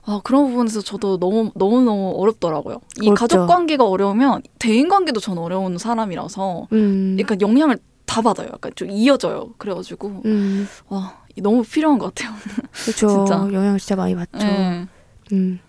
[0.05, 2.81] 아 그런 부분에서 저도 너무 너무 너무 어렵더라고요.
[3.01, 3.15] 이 어렵죠.
[3.21, 7.17] 가족 관계가 어려우면 대인 관계도 전 어려운 사람이라서 음.
[7.21, 8.49] 약간 영향을 다 받아요.
[8.53, 9.55] 약간 좀 이어져요.
[9.57, 10.69] 그래가지고 음.
[10.89, 12.35] 와 너무 필요한 것 같아요.
[12.85, 13.27] 그렇죠.
[13.53, 14.39] 영향을 진짜 많이 받죠.
[14.39, 14.87] 네.
[15.33, 15.61] 음.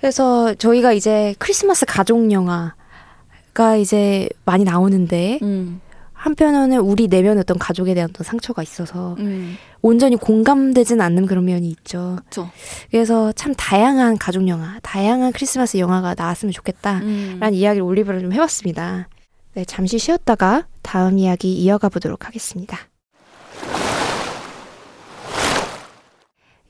[0.00, 5.80] 그래서 저희가 이제 크리스마스 가족 영화가 이제 많이 나오는데 음,
[6.12, 11.68] 한편으로는 우리 내면의 어떤 가족에 대한 어떤 상처가 있어서 음, 온전히 공감되진 않는 그런 면이
[11.70, 12.16] 있죠.
[12.20, 12.50] 그렇죠.
[12.90, 16.98] 그래서 참 다양한 가족 영화, 다양한 크리스마스 영화가 나왔으면 좋겠다.
[16.98, 17.36] 음.
[17.40, 19.08] 라는 이야기를 올리브로 좀 해봤습니다.
[19.54, 22.78] 네, 잠시 쉬었다가 다음 이야기 이어가 보도록 하겠습니다.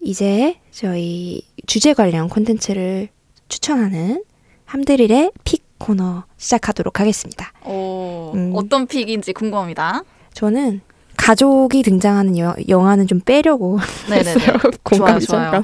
[0.00, 3.08] 이제 저희 주제 관련 콘텐츠를
[3.48, 4.24] 추천하는
[4.64, 7.52] 함드릴의 픽 코너 시작하도록 하겠습니다.
[7.64, 8.52] 오, 음.
[8.54, 10.02] 어떤 픽인지 궁금합니다.
[10.34, 10.80] 저는
[11.16, 14.34] 가족이 등장하는 여- 영화는 좀 빼려고 네네네.
[14.84, 15.52] 공감이 좋아요.
[15.52, 15.62] 좀.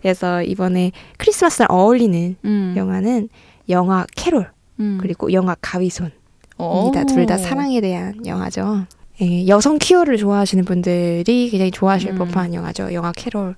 [0.00, 2.74] 그래서 이번에 크리스마스랑 어울리는 음.
[2.76, 3.28] 영화는
[3.68, 4.98] 영화 캐롤 음.
[5.00, 6.10] 그리고 영화 가위손
[6.58, 6.80] 오.
[6.86, 7.04] 입니다.
[7.04, 8.86] 둘 다 사랑에 대한 영화죠.
[9.22, 12.18] 예, 여성 퀴어를 좋아하시는 분들이 굉장히 좋아하실 음.
[12.18, 12.92] 법한 영화죠.
[12.92, 13.56] 영화 캐롤.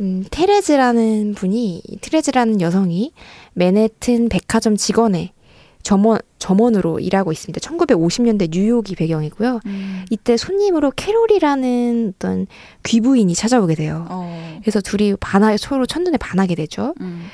[0.00, 3.12] 음, 테레즈라는 분이 테레즈라는 여성이
[3.52, 5.32] 맨해튼 백화점 직원의
[5.82, 7.60] 점원 점원으로 일하고 있습니다.
[7.60, 9.60] 1950년대 뉴욕이 배경이고요.
[9.66, 10.04] 음.
[10.10, 12.46] 이때 손님으로 캐롤이라는 어떤
[12.84, 14.06] 귀부인이 찾아오게 돼요.
[14.08, 14.58] 어.
[14.62, 16.94] 그래서 둘이 반하 서로 첫눈에 반하게 되죠.
[17.00, 17.26] 음.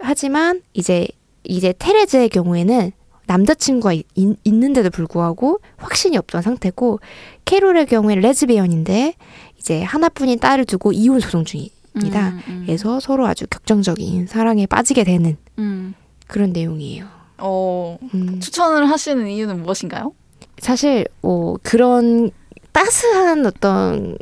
[0.00, 1.08] 하지만 이제
[1.44, 2.92] 이제 테레즈의 경우에는
[3.28, 4.06] 남자친구가 있,
[4.42, 6.98] 있는데도 불구하고 확신이 없던 상태고
[7.44, 9.14] 캐롤의 경우에는 레즈비언인데
[9.58, 12.30] 이제 하나뿐인 딸을 두고 이혼 소송 중입니다.
[12.30, 12.62] 음, 음.
[12.66, 15.94] 그래서 서로 아주 격정적인 사랑에 빠지게 되는 음.
[16.26, 17.06] 그런 내용이에요.
[17.38, 17.98] 어.
[18.14, 20.12] 음, 추천을 하시는 이유는 무엇인가요?
[20.58, 22.30] 사실 어, 그런
[22.72, 24.16] 따스한 어떤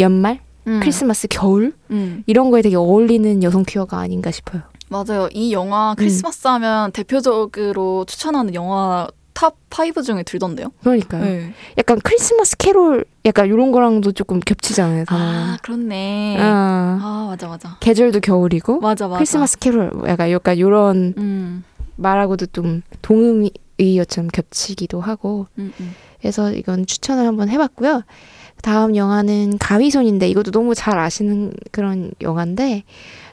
[0.00, 0.80] 연말, 음.
[0.80, 2.24] 크리스마스, 겨울 음.
[2.26, 4.62] 이런 거에 되게 어울리는 여성 퀴어가 아닌가 싶어요.
[4.90, 5.28] 맞아요.
[5.32, 10.66] 이 영화 크리스마스 하면 대표적으로 추천하는 영화 탑 5 중에 들던데요.
[10.82, 11.24] 그러니까요.
[11.24, 11.54] 네.
[11.78, 15.04] 약간 크리스마스 캐롤 약간 이런 거랑도 조금 겹치잖아요.
[15.08, 15.56] 아.
[15.62, 16.36] 그렇네.
[16.38, 17.76] 아, 아, 맞아 맞아.
[17.80, 19.18] 계절도 겨울이고 맞아 맞아.
[19.18, 21.64] 크리스마스 캐롤 약간 약간 이런 음.
[21.96, 25.94] 말하고도 좀 동의어처럼 겹치기도 하고 음, 음.
[26.20, 28.02] 그래서 이건 추천을 한번 해봤고요.
[28.62, 32.84] 다음 영화는 가위손인데 이것도 너무 잘 아시는 그런 영화인데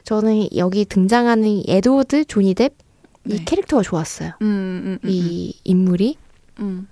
[0.08, 2.70] 저는 여기 등장하는 이 에드워드 조니 뎁이
[3.24, 3.44] 네.
[3.44, 4.30] 캐릭터가 좋았어요.
[4.40, 6.16] 음, 음, 음, 이 인물이
[6.60, 6.88] 음.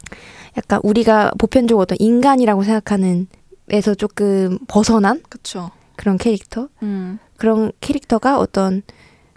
[0.58, 3.26] 약간 우리가 보편적으로 어떤 인간이라고 생각하는
[3.70, 5.70] 에서 조금 벗어난 그쵸.
[5.96, 7.18] 그런 캐릭터 음.
[7.38, 8.82] 그런 캐릭터가 어떤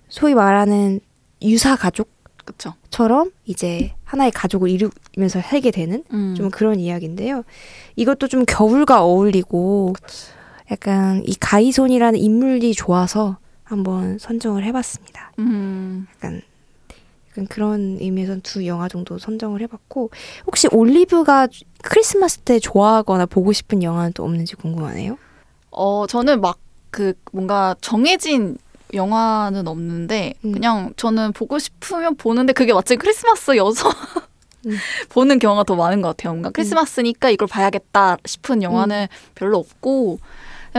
[0.09, 0.99] 소위 말하는
[1.41, 1.77] 유사.
[1.77, 6.35] 가족처럼 이제 하나의 가족을 이루면서 살게 되는 음.
[6.35, 7.43] 좀 그런 이야기인데요.
[7.95, 9.93] 이것도 좀 겨울과 어울리고
[10.69, 13.37] 약간 이 가이손이라는 인물이 좋아서
[13.69, 15.31] 한번 선정을 해봤습니다.
[15.39, 16.07] 음.
[16.15, 16.41] 약간,
[17.31, 20.09] 약간 그런 의미에서 두 영화 정도 선정을 해봤고
[20.47, 21.47] 혹시 올리브가
[21.83, 25.17] 크리스마스 때 좋아하거나 보고 싶은 영화는 또 없는지 궁금하네요.
[25.71, 26.57] 어, 저는 막
[26.91, 28.57] 그 뭔가 정해진
[28.93, 30.51] 영화는 없는데 음.
[30.53, 33.89] 그냥 저는 보고 싶으면 보는데 그게 마침 크리스마스여서
[34.65, 34.77] 음.
[35.09, 36.33] 보는 경우가 더 많은 것 같아요.
[36.33, 40.19] 뭔가 크리스마스니까 이걸 봐야겠다 싶은 영화는 별로 없고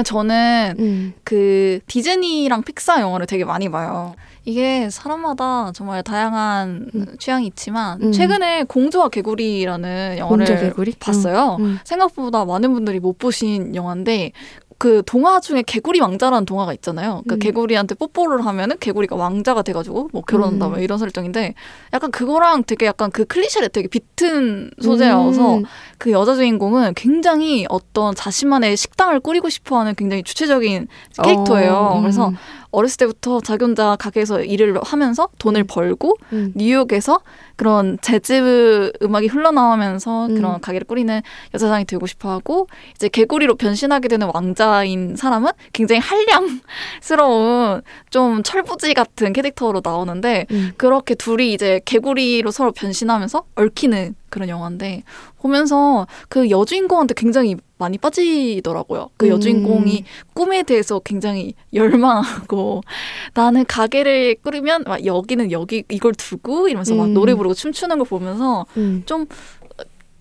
[0.04, 4.14] 저는 음, 그 디즈니랑 픽사 영화를 되게 많이 봐요.
[4.44, 7.06] 이게 사람마다 정말 다양한 음.
[7.18, 8.12] 취향이 있지만 음.
[8.12, 10.92] 최근에 공주와 개구리라는 영화를 공주 개구리?
[10.98, 11.56] 봤어요.
[11.60, 11.78] 음.
[11.84, 14.32] 생각보다 많은 분들이 못 보신 영화인데
[14.80, 17.20] 그 동화 중에 개구리 왕자라는 동화가 있잖아요.
[17.24, 17.38] 그러니까 음.
[17.38, 20.70] 개구리한테 뽀뽀를 하면은 개구리가 왕자가 돼가지고 뭐 결혼한다 음.
[20.70, 21.52] 뭐 이런 설정인데
[21.92, 25.64] 약간 그거랑 되게 약간 그 클리셰를 되게 비튼 소재라서 음.
[25.98, 30.88] 그 여자 주인공은 굉장히 어떤 자신만의 식당을 꾸리고 싶어하는 굉장히 주체적인
[31.22, 31.74] 캐릭터예요.
[31.74, 32.00] 어, 음.
[32.00, 32.32] 그래서
[32.70, 36.52] 어렸을 때부터 자기 혼자 가게에서 일을 하면서 돈을 벌고 음.
[36.54, 37.20] 뉴욕에서
[37.56, 40.34] 그런 재즈 음악이 흘러나오면서 음.
[40.34, 41.20] 그런 가게를 꾸리는
[41.54, 49.80] 여자상이 되고 싶어하고 이제 개구리로 변신하게 되는 왕자인 사람은 굉장히 한량스러운 좀 철부지 같은 캐릭터로
[49.84, 50.72] 나오는데 음.
[50.76, 55.02] 그렇게 둘이 이제 개구리로 서로 변신하면서 얽히는 그런 영화인데
[55.38, 59.10] 보면서 그 여주인공한테 굉장히 많이 빠지더라고요.
[59.16, 59.32] 그 음.
[59.32, 62.82] 여주인공이 꿈에 대해서 굉장히 열망하고
[63.34, 67.14] 나는 가게를 꾸리면 막 여기는 여기 이걸 두고 이러면서 막 음.
[67.14, 69.02] 노래 부르고 춤추는 걸 보면서 음.
[69.06, 69.26] 좀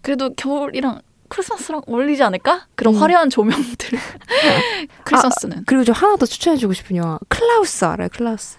[0.01, 2.67] 그래도 겨울이랑 크리스마스랑 어울리지 않을까?
[2.75, 3.01] 그런 음.
[3.01, 3.99] 화려한 조명들.
[5.05, 5.63] 크리스마스는.
[5.65, 8.09] 그리고 저 하나 더 추천해주고 싶은 영화 클라우스 알아요?
[8.11, 8.57] 클라우스.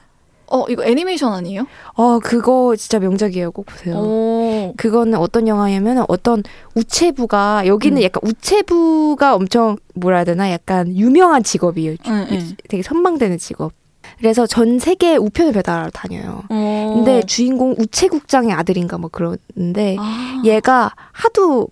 [0.50, 1.66] 어, 이거 애니메이션 아니에요?
[1.94, 3.52] 어 그거 진짜 명작이에요.
[3.52, 3.96] 꼭 보세요.
[3.96, 4.74] 오.
[4.76, 6.42] 그거는 어떤 영화냐면 어떤
[6.74, 8.02] 우체부가 여기는 음.
[8.02, 11.96] 약간 우체부가 엄청 뭐라 해야 되나 약간 유명한 직업이에요.
[12.06, 12.56] 응, 응.
[12.68, 13.72] 되게 선망되는 직업.
[14.18, 16.42] 그래서 전 세계 우편을 배달하러 다녀요.
[16.48, 16.92] 어.
[16.94, 20.42] 근데 주인공 우체국장의 아들인가 뭐 그러는데 아.
[20.44, 21.68] 얘가 하도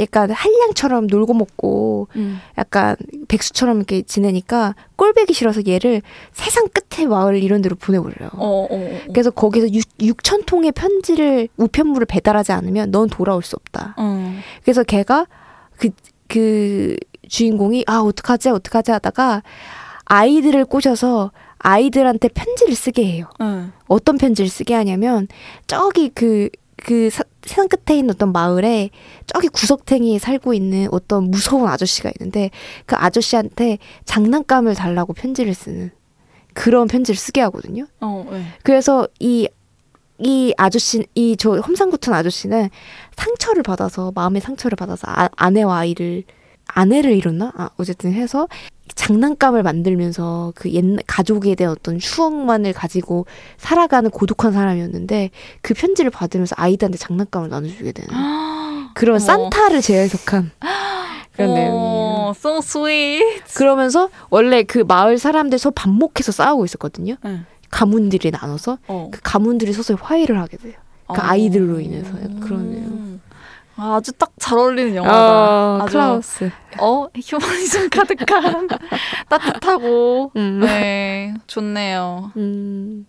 [0.00, 2.40] 약간 한량처럼 놀고 먹고 음.
[2.56, 2.96] 약간
[3.28, 8.30] 백수처럼 이렇게 지내니까 꼴배기 싫어서 얘를 세상 끝에 마을 이런 데로 보내버려요.
[8.34, 8.98] 어, 어, 어.
[9.12, 9.68] 그래서 거기서
[10.00, 13.94] 6, 천 통의 편지를 우편물을 배달하지 않으면 넌 돌아올 수 없다.
[13.96, 14.34] 어.
[14.62, 15.26] 그래서 걔가
[15.76, 15.90] 그,
[16.28, 16.96] 그
[17.28, 19.42] 주인공이 아 어떡하지 어떡하지 하다가
[20.06, 23.28] 아이들을 꼬셔서 아이들한테 편지를 쓰게 해요.
[23.40, 23.72] 응.
[23.86, 25.28] 어떤 편지를 쓰게 하냐면
[25.66, 26.48] 저기 그,
[26.84, 28.90] 그 사- 세상 끝에 있는 어떤 마을에
[29.26, 32.50] 저기 구석탱이에 살고 있는 어떤 무서운 아저씨가 있는데
[32.86, 35.90] 그 아저씨한테 장난감을 달라고 편지를 쓰는
[36.54, 37.86] 그런 편지를 쓰게 하거든요.
[38.00, 38.42] 어, 네.
[38.62, 39.48] 그래서 이,
[40.18, 42.68] 이 아저씨, 이 저 험상궂은 아저씨는
[43.16, 46.24] 상처를 받아서, 마음의 상처를 받아서 아, 아내와 아이를,
[46.66, 47.52] 아내를 잃었나?
[47.56, 48.48] 아, 어쨌든 해서
[48.98, 55.30] 장난감을 만들면서 그 옛날 가족에 대한 어떤 추억만을 가지고 살아가는 고독한 사람이었는데
[55.62, 58.10] 그 편지를 받으면서 아이들한테 장난감을 나눠주게 되는
[58.94, 59.18] 그런 어머.
[59.24, 60.50] 산타를 재해석한
[61.32, 61.74] 그런 내용이에요.
[61.76, 63.54] 어, so sweet.
[63.54, 67.14] 그러면서 원래 그 마을 사람들 서 반목해서 싸우고 있었거든요.
[67.24, 67.46] 응.
[67.70, 69.10] 가문들이 나눠서 어.
[69.12, 70.74] 그 가문들이 서서히 화해를 하게 돼요.
[71.06, 71.16] 그 어.
[71.20, 73.20] 아이들로 인해서 그런 내용.
[73.78, 75.16] 아, 아주 딱 잘 어울리는 영화다.
[75.16, 76.50] 어, 아주 클라우스.
[76.78, 78.68] 어 휴머니즘 가득한
[79.28, 80.60] 따뜻하고 음.
[80.60, 82.32] 네 좋네요.
[82.36, 83.06] 음.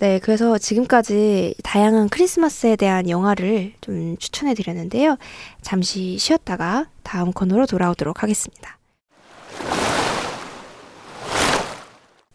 [0.00, 5.16] 네, 그래서 지금까지 다양한 크리스마스에 대한 영화를 좀 추천해 드렸는데요.
[5.62, 8.76] 잠시 쉬었다가 다음 코너로 돌아오도록 하겠습니다.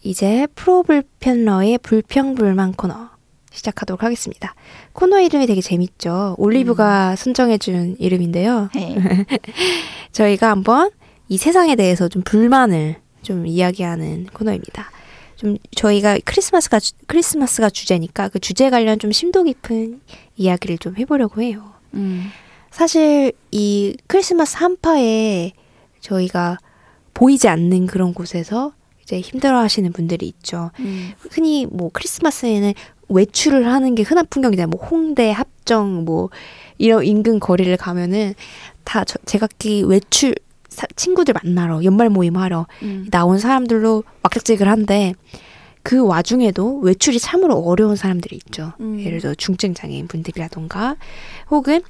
[0.01, 3.09] 이제 프로불편러의 불평불만 코너
[3.51, 4.53] 시작하도록 하겠습니다.
[4.93, 6.35] 코너 이름이 되게 재밌죠.
[6.37, 8.69] 올리브가 선정해준 이름인데요.
[8.75, 8.95] 네.
[10.11, 10.91] 저희가 한번
[11.27, 14.89] 이 세상에 대해서 좀 불만을 좀 이야기하는 코너입니다.
[15.35, 20.01] 좀 저희가 크리스마스가 주- 크리스마스가 주제니까 그 주제 관련 좀 심도 깊은
[20.35, 21.73] 이야기를 좀 해보려고 해요.
[21.93, 22.25] 음.
[22.71, 25.53] 사실 이 크리스마스 한파에
[26.01, 26.57] 저희가
[27.13, 30.71] 보이지 않는 그런 곳에서 이제 힘들어하시는 분들이 있죠.
[30.79, 31.13] 음.
[31.31, 32.73] 흔히 뭐 크리스마스에는
[33.09, 34.67] 외출을 하는 게 흔한 풍경이잖아요.
[34.69, 36.29] 뭐 홍대, 합정, 뭐
[36.77, 38.33] 이런 인근 거리를 가면은
[38.83, 40.35] 다 저, 제각기 외출
[40.69, 43.07] 사- 친구들 만나러 연말 모임하러 음.
[43.11, 45.13] 나온 사람들로 막작지근한데
[45.81, 48.73] 그 와중에도 외출이 참으로 어려운 사람들이 있죠.
[48.79, 48.99] 음.
[48.99, 50.95] 예를 들어 중증 장애인 분들이라던가
[51.49, 51.81] 혹은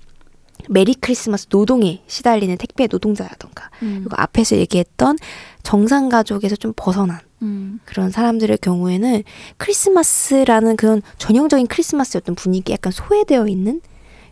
[0.67, 4.01] 메리 크리스마스 노동에 시달리는 택배 노동자라던가 음.
[4.03, 5.17] 그리고 앞에서 얘기했던
[5.63, 7.79] 정상 가족에서 좀 벗어난 음.
[7.85, 9.23] 그런 사람들의 경우에는
[9.57, 13.81] 크리스마스라는 그런 전형적인 크리스마스의 어떤 분위기에 약간 소외되어 있는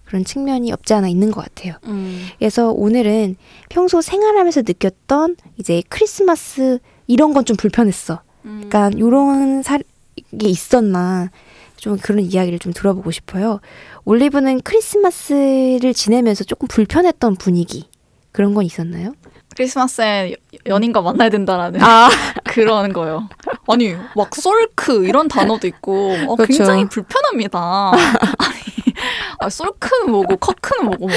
[0.06, 1.76] 그런 측면이 없지 않아 있는 것 같아요.
[1.86, 2.26] 음.
[2.40, 3.36] 그래서 오늘은
[3.70, 8.22] 평소 생활하면서 느꼈던 이제 크리스마스 이런 건 좀 불편했어.
[8.46, 8.62] 음.
[8.66, 11.30] 약간 요런 사, 게 있었나
[11.76, 13.60] 좀 그런 이야기를 좀 들어보고 싶어요.
[14.06, 17.88] 올리브는 크리스마스를 지내면서 조금 불편했던 분위기
[18.32, 19.14] 그런 건 있었나요?
[19.62, 20.36] 크리스마스에 여-
[20.68, 22.10] 연인과 만나야 된다라는 아,
[22.46, 23.28] 그런 거요.
[23.68, 26.58] 아니 막 솔크 이런 단어도 있고 어, 그렇죠.
[26.60, 27.92] 굉장히 불편합니다.
[27.92, 28.94] 아니
[29.40, 31.16] 아, 솔크는 뭐고 커크는 뭐고 뭐.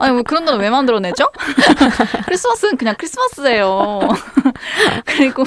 [0.00, 1.28] 아니 뭐 그런 단어 왜 만들어내죠?
[2.26, 4.00] 크리스마스는 그냥 크리스마스예요.
[5.04, 5.44] 그리고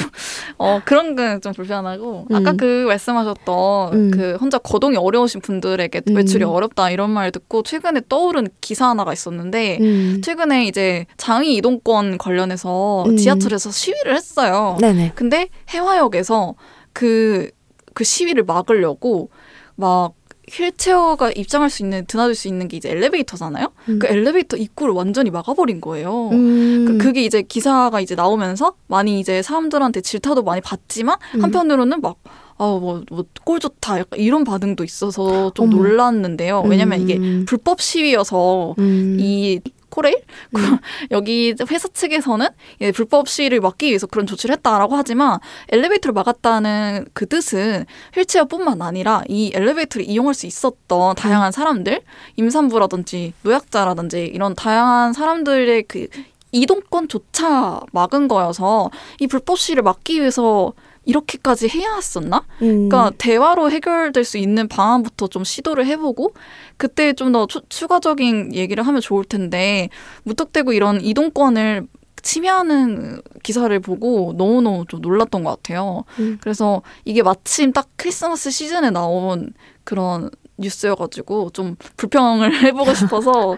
[0.58, 2.58] 어 그런 건좀 불편하고 아까 음.
[2.58, 4.12] 그 말씀하셨던 음.
[4.12, 6.16] 그 혼자 거동이 어려우신 분들에게 음.
[6.16, 10.22] 외출이 어렵다 이런 말 듣고 최근에 떠오른 기사 하나가 있었는데 음.
[10.24, 13.18] 최근에 이제 장이 이동권 관련해서 음.
[13.18, 14.78] 지하철에서 시위를 했어요.
[14.80, 15.14] 네네.
[15.16, 16.56] 근데 해화역에서
[16.94, 17.50] 그,
[17.94, 19.30] 그 시위를 막으려고
[19.76, 20.14] 막
[20.52, 23.72] 휠체어가 입장할 수 있는, 드나들 수 있는 게 이제 엘리베이터잖아요?
[23.90, 24.00] 음.
[24.00, 26.30] 그 엘리베이터 입구를 완전히 막아버린 거예요.
[26.32, 26.86] 음.
[26.86, 31.44] 그, 그게 이제 기사가 이제 나오면서 많이 이제 사람들한테 질타도 많이 받지만 음.
[31.44, 32.18] 한편으로는 막
[32.58, 34.00] 아, 뭐, 뭐, 꼴 좋다.
[34.00, 35.76] 약간 이런 반응도 있어서 좀 어머.
[35.76, 36.64] 놀랐는데요.
[36.66, 37.44] 왜냐면 이게 음.
[37.46, 39.18] 불법 시위여서 음.
[39.20, 39.60] 이
[39.96, 40.22] 코레일
[40.54, 40.78] 그 음.
[41.12, 42.48] 여기 회사 측에서는
[42.82, 49.24] 예, 불법 시위를 막기 위해서 그런 조치를 했다라고 하지만 엘리베이터를 막았다는 그 뜻은 휠체어뿐만 아니라
[49.30, 52.02] 이 엘리베이터를 이용할 수 있었던 다양한 사람들
[52.36, 56.08] 임산부라든지 노약자라든지 이런 다양한 사람들의 그
[56.52, 60.74] 이동권조차 막은 거여서 이 불법 시를 막기 위해서
[61.06, 62.46] 이렇게까지 해야 했었나?
[62.62, 62.90] 음.
[62.90, 66.34] 그러니까 대화로 해결될 수 있는 방안부터 좀 시도를 해보고
[66.78, 69.90] 그때 좀 더 추가적인 얘기를 하면 좋을 텐데
[70.24, 71.88] 무턱대고 이런 이동권을
[72.22, 76.06] 침해하는 기사를 보고 너무너무 좀 놀랐던 것 같아요.
[76.20, 76.38] 음.
[76.42, 83.58] 그래서 이게 마침 딱 크리스마스 시즌에 나온 그런 뉴스여가지고 좀 불평을 해보고 싶어서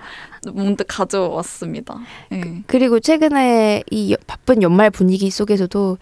[0.53, 1.99] 문득 가져왔습니다.
[2.31, 2.63] 네.
[2.67, 5.97] 그리고 최근에 이 바쁜 연말 분위기 속에서도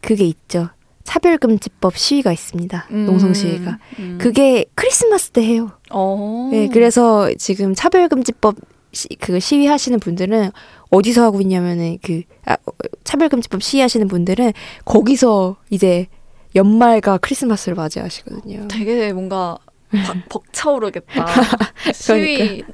[0.00, 0.68] 그게 있죠.
[1.04, 2.86] 차별금지법 시위가 있습니다.
[2.90, 3.78] 음, 농성 시위가.
[3.98, 4.18] 음.
[4.20, 5.70] 그게 크리스마스 때 해요.
[5.90, 6.48] 오.
[6.48, 6.48] 어.
[6.52, 8.56] 네, 그래서 지금 차별금지법
[8.92, 10.50] 시, 그 시위하시는 분들은
[10.90, 12.56] 어디서 하고 있냐면은 그 아,
[13.04, 14.52] 차별금지법 시위하시는 분들은
[14.84, 16.06] 거기서 이제
[16.54, 18.68] 연말과 크리스마스를 맞이하시거든요.
[18.68, 19.56] 되게 뭔가
[20.28, 21.26] 벅 차오르겠다.
[21.94, 22.72] 시위 그러니까.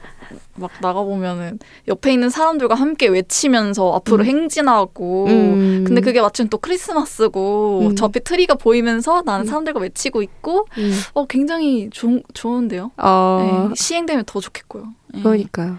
[0.56, 4.26] 막 나가보면은 옆에 있는 사람들과 함께 외치면서 앞으로 음.
[4.26, 5.84] 행진하고 음.
[5.86, 7.96] 근데 그게 마침 또 크리스마스고 음.
[7.96, 9.46] 저 앞에 트리가 보이면서 나는 음.
[9.46, 10.92] 사람들과 외치고 있고 음.
[11.14, 12.90] 어 굉장히 조, 좋은데요.
[12.96, 13.68] 어.
[13.70, 14.88] 네, 시행되면 더 좋겠고요.
[15.14, 15.22] 네.
[15.22, 15.78] 그러니까요.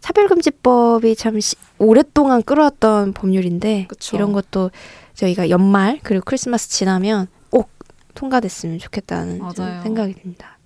[0.00, 4.16] 차별금지법이 참 시, 오랫동안 끌어왔던 법률인데 그쵸.
[4.16, 4.70] 이런 것도
[5.14, 7.70] 저희가 연말 그리고 크리스마스 지나면 꼭
[8.14, 9.40] 통과됐으면 좋겠다는
[9.82, 10.58] 생각이 듭니다.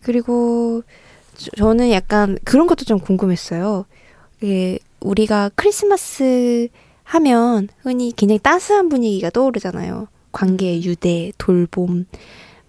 [0.00, 0.82] 그리고
[1.56, 3.86] 저는 약간 그런 것도 좀 궁금했어요.
[4.40, 6.68] 이게 우리가 크리스마스
[7.04, 10.08] 하면 흔히 굉장히 따스한 분위기가 떠오르잖아요.
[10.30, 10.82] 관계 음.
[10.82, 12.06] 유대, 돌봄,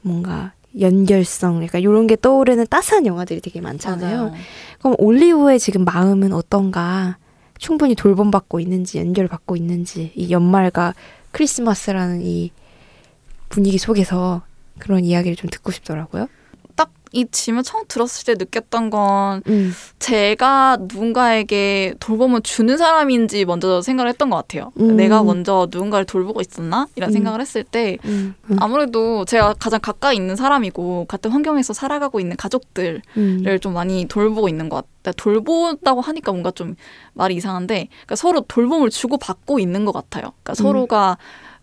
[0.02, 4.18] 뭔가 연결성, 약간 이런 게 떠오르는 따스한 영화들이 되게 많잖아요.
[4.18, 4.34] 맞아요.
[4.80, 7.18] 그럼 올리브의 지금 마음은 어떤가?
[7.60, 10.96] 충분히 돌봄받고 있는지, 연결받고 있는지, 이 연말과
[11.32, 12.52] 크리스마스라는 이
[13.48, 14.42] 분위기 속에서
[14.80, 16.28] 그런 이야기를 좀 듣고 싶더라고요.
[17.14, 19.72] 이 질문 처음 들었을 때 느꼈던 건 음.
[20.00, 24.72] 제가 누군가에게 돌봄을 주는 사람인지 먼저 생각을 했던 것 같아요.
[24.80, 24.98] 음.
[24.98, 26.88] 내가 먼저 누군가를 돌보고 있었나?
[26.96, 27.14] 이런 음.
[27.14, 28.34] 생각을 했을 때 음.
[28.50, 28.58] 음.
[28.60, 33.60] 아무래도 제가 가장 가까이 있는 사람이고 같은 환경에서 살아가고 있는 가족들을 음.
[33.62, 35.14] 좀 많이 돌보고 있는 것 같아요.
[35.16, 36.76] 돌보다고 하니까 뭔가 좀
[37.14, 40.32] 말이 이상한데 그러니까 서로 돌봄을 주고 받고 있는 것 같아요.
[40.42, 41.18] 그러니까 서로가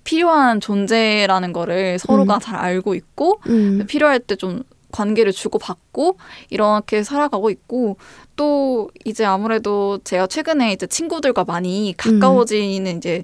[0.04, 3.40] 필요한 존재라는 거를 서로가 잘 알고 있고
[3.88, 6.16] 필요할 때 좀 관계를 주고받고
[6.50, 7.96] 이렇게 살아가고 있고
[8.36, 12.96] 또 이제 아무래도 제가 최근에 이제 친구들과 많이 가까워지는 음.
[12.96, 13.22] 이제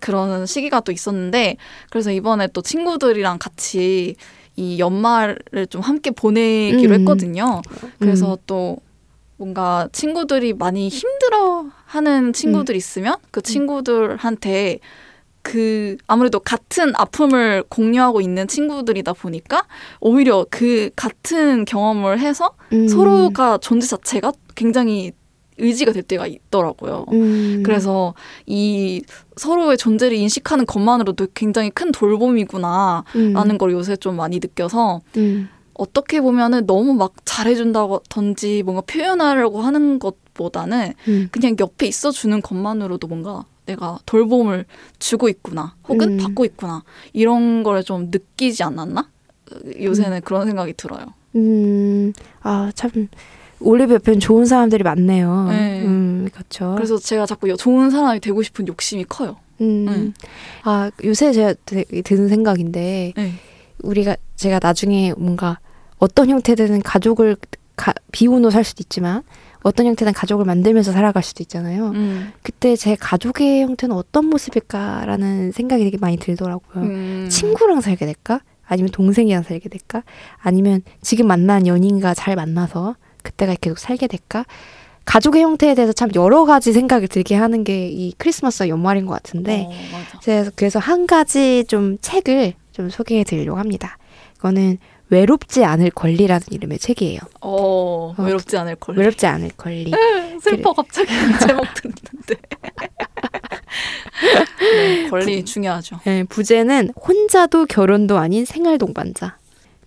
[0.00, 1.56] 그런 시기가 또 있었는데
[1.90, 4.16] 그래서 이번에 또 친구들이랑 같이
[4.56, 7.00] 이 연말을 좀 함께 보내기로 음.
[7.00, 7.62] 했거든요.
[7.98, 8.36] 그래서 음.
[8.46, 8.78] 또
[9.36, 12.76] 뭔가 친구들이 많이 힘들어 하는 친구들 음.
[12.76, 14.78] 있으면 그 친구들한테
[15.44, 19.66] 그 아무래도 같은 아픔을 공유하고 있는 친구들이다 보니까
[20.00, 22.88] 오히려 그 같은 경험을 해서 음.
[22.88, 25.12] 서로가 존재 자체가 굉장히
[25.58, 27.04] 의지가 될 때가 있더라고요.
[27.12, 27.62] 음.
[27.64, 28.14] 그래서
[28.46, 29.02] 이
[29.36, 33.58] 서로의 존재를 인식하는 것만으로도 굉장히 큰 돌봄이구나라는 음.
[33.58, 35.50] 걸 요새 좀 많이 느껴서 음.
[35.74, 41.28] 어떻게 보면은 너무 막 잘해준다든지 뭔가 표현하려고 하는 것보다는 음.
[41.30, 44.64] 그냥 옆에 있어주는 것만으로도 뭔가 내가 돌봄을
[44.98, 46.16] 주고 있구나 혹은 음.
[46.18, 49.08] 받고 있구나 이런 걸 좀 느끼지 않았나
[49.80, 50.20] 요새는 음.
[50.24, 51.06] 그런 생각이 들어요.
[51.36, 53.08] 음, 아참
[53.60, 55.48] 올리브 옆에는 좋은 사람들이 많네요.
[55.48, 55.82] 네.
[55.84, 56.74] 음, 그렇죠.
[56.76, 59.36] 그래서 제가 자꾸 좋은 사람이 되고 싶은 욕심이 커요.
[59.60, 60.12] 음, 네.
[60.62, 61.54] 아 요새 제가
[62.04, 63.32] 드는 생각인데 네.
[63.82, 65.58] 우리가 제가 나중에 뭔가
[65.98, 67.36] 어떤 형태든 가족을
[67.76, 69.22] 가, 비우노 살 수도 있지만
[69.64, 71.88] 어떤 형태든 가족을 만들면서 살아갈 수도 있잖아요.
[71.94, 72.32] 음.
[72.42, 76.84] 그때 제 가족의 형태는 어떤 모습일까라는 생각이 되게 많이 들더라고요.
[76.84, 77.28] 음.
[77.30, 78.40] 친구랑 살게 될까?
[78.66, 80.02] 아니면 동생이랑 살게 될까?
[80.38, 84.44] 아니면 지금 만난 연인과 잘 만나서 그때가 계속 살게 될까?
[85.06, 89.66] 가족의 형태에 대해서 참 여러 가지 생각을 들게 하는 게 이 크리스마스와 연말인 것 같은데,
[89.68, 89.72] 어,
[90.22, 93.96] 그래서, 그래서 한 가지 좀 책을 좀 소개해 드리려고 합니다.
[94.36, 94.78] 이거는
[95.10, 97.20] 외롭지 않을 권리라는 이름의 책이에요.
[97.40, 98.98] 어, 어 외롭지 않을 권리.
[98.98, 99.92] 외롭지 않을 권리.
[100.40, 100.72] 슬퍼.
[100.72, 101.08] 갑자기
[101.46, 102.34] 제목 듣는데.
[104.60, 106.00] 네, 권리 부, 중요하죠.
[106.04, 109.36] 네, 부제는 혼자도 결혼도 아닌 생활 동반자.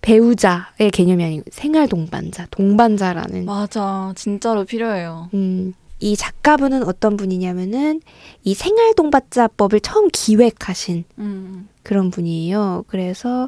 [0.01, 3.45] 배우자의 개념이 아니고 생활 동반자, 동반자라는.
[3.45, 5.29] 맞아, 진짜로 필요해요.
[5.33, 8.01] 음, 이 작가분은 어떤 분이냐면은
[8.43, 11.69] 이 생활 동반자법을 처음 기획하신 음.
[11.81, 12.83] 그런 분이에요.
[12.87, 13.47] 그래서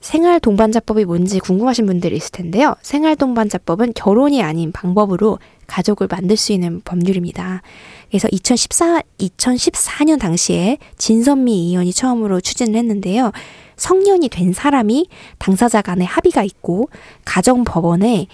[0.00, 2.76] 생활 동반자법이 뭔지 궁금하신 분들이 있을 텐데요.
[2.82, 7.62] 생활 동반자법은 결혼이 아닌 방법으로 가족을 만들 수 있는 법률입니다.
[8.08, 13.32] 그래서 2014, 2014년 당시에 진선미 의원이 처음으로 추진을 했는데요.
[13.76, 15.08] 성년이 된 사람이
[15.38, 16.90] 당사자 간에 합의가 있고
[17.24, 18.26] 가정법원에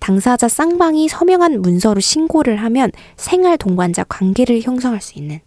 [0.00, 5.40] 당사자 쌍방이 서명한 문서로 신고를 하면 생활 동반자 관계를 형성할 수 있는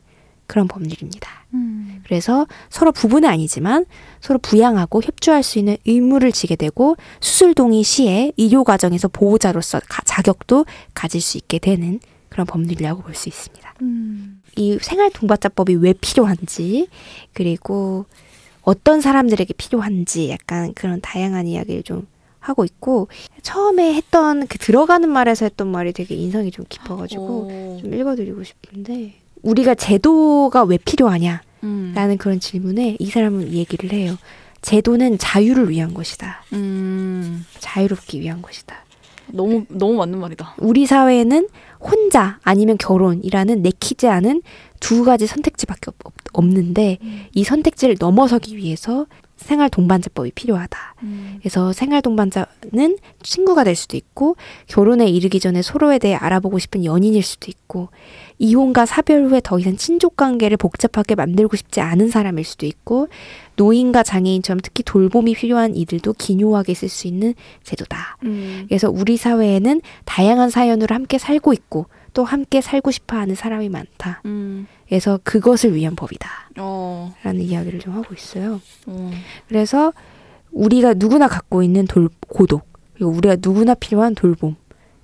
[0.48, 1.30] 그런 법률입니다.
[1.54, 2.02] 음.
[2.06, 3.86] 그래서 서로 부부는 아니지만
[4.22, 10.04] 서로 부양하고 협조할 수 있는 의무를 지게 되고 수술 동의 시에 의료 과정에서 보호자로서 가-
[10.06, 12.00] 자격도 가질 수 있게 되는
[12.30, 13.74] 그런 법률이라고 볼 수 있습니다.
[13.82, 14.42] 음.
[14.56, 16.88] 이 생활 동반자법이 왜 필요한지
[17.34, 18.06] 그리고
[18.62, 22.06] 어떤 사람들에게 필요한지 약간 그런 다양한 이야기를 좀
[22.44, 23.08] 하고 있고
[23.42, 27.78] 처음에 했던 그 들어가는 말에서 했던 말이 되게 인상이 좀 깊어가지고 오.
[27.82, 31.94] 좀 읽어드리고 싶은데 우리가 제도가 왜 필요하냐 음.
[31.96, 34.18] 라는 그런 질문에 이 사람은 이 얘기를 해요.
[34.62, 36.44] 제도는 자유를 위한 것이다.
[36.54, 37.46] 음.
[37.60, 38.76] 자유롭기 위한 것이다.
[39.28, 40.56] 너무 너무 맞는 말이다.
[40.60, 41.48] 우리 사회에는
[41.80, 44.42] 혼자 아니면 결혼이라는 내키지 않은
[44.82, 46.98] 두 가지 선택지밖에 없, 없- 없는데
[47.34, 49.06] 이 선택지를 넘어서기 위해서
[49.36, 50.96] 생활 동반자법이 필요하다.
[51.04, 51.36] 음.
[51.40, 54.36] 그래서 생활 동반자는 친구가 될 수도 있고
[54.68, 57.90] 결혼에 이르기 전에 서로에 대해 알아보고 싶은 연인일 수도 있고
[58.40, 63.08] 이혼과 사별 후에 더 이상 친족 관계를 복잡하게 만들고 싶지 않은 사람일 수도 있고
[63.56, 68.18] 노인과 장애인처럼 특히 돌봄이 필요한 이들도 기묘하게 쓸 수 있는 제도다.
[68.24, 68.66] 음.
[68.68, 74.22] 그래서 우리 사회에는 다양한 사연으로 함께 살고 있고 또 함께 살고 싶어 하는 사람이 많다.
[74.26, 74.68] 음.
[74.88, 76.30] 그래서 그것을 위한 법이다.
[76.58, 77.14] 어.
[77.24, 78.62] 라는 이야기를 좀 하고 있어요.
[78.86, 79.12] 어.
[79.48, 79.94] 그래서
[80.52, 84.56] 우리가 누구나 갖고 있는 돌, 고독, 그리고 우리가 누구나 필요한 돌봄,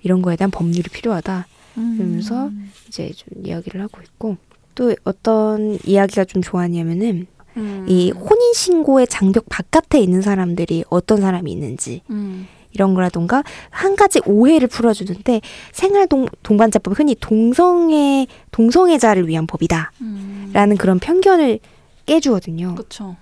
[0.01, 1.47] 이런 거에 대한 법률이 필요하다.
[1.73, 2.71] 그러면서 음.
[2.87, 4.37] 이제 좀 이야기를 하고 있고,
[4.75, 7.25] 또 어떤 이야기가 좀 좋았냐면은,
[7.57, 7.85] 음.
[7.87, 12.47] 이 혼인신고의 장벽 바깥에 있는 사람들이 어떤 사람이 있는지, 음.
[12.71, 15.41] 이런 거라던가, 한 가지 오해를 풀어주는데,
[15.71, 19.91] 생활 동, 동반자법 흔히 동성애, 동성애자를 위한 법이다.
[20.01, 20.51] 음.
[20.53, 21.59] 라는 그런 편견을
[22.05, 22.75] 깨주거든요.
[22.75, 23.15] 그렇죠.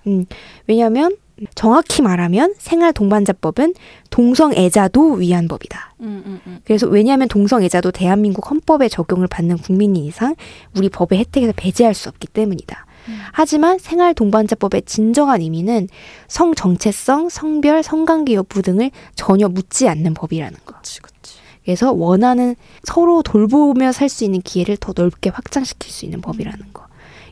[0.66, 1.16] 왜냐하면
[1.54, 3.74] 정확히 말하면 생활 동반자법은
[4.10, 5.94] 동성애자도 위한 법이다.
[6.00, 6.22] 음.
[6.26, 6.40] 음.
[6.46, 6.60] 음.
[6.64, 10.34] 그래서 왜냐하면 동성애자도 대한민국 헌법에 적용을 받는 국민인 이상
[10.76, 12.86] 우리 법의 혜택에서 배제할 수 없기 때문이다.
[13.08, 13.18] 음.
[13.32, 15.88] 하지만 생활 동반자법의 진정한 의미는
[16.26, 20.72] 성 정체성, 성별, 성관계 여부 등을 전혀 묻지 않는 법이라는 거.
[20.72, 21.00] 그렇지.
[21.00, 21.38] 그렇지.
[21.64, 26.86] 그래서 원하는 서로 돌보며 살 수 있는 기회를 더 넓게 확장시킬 수 있는 법이라는 거.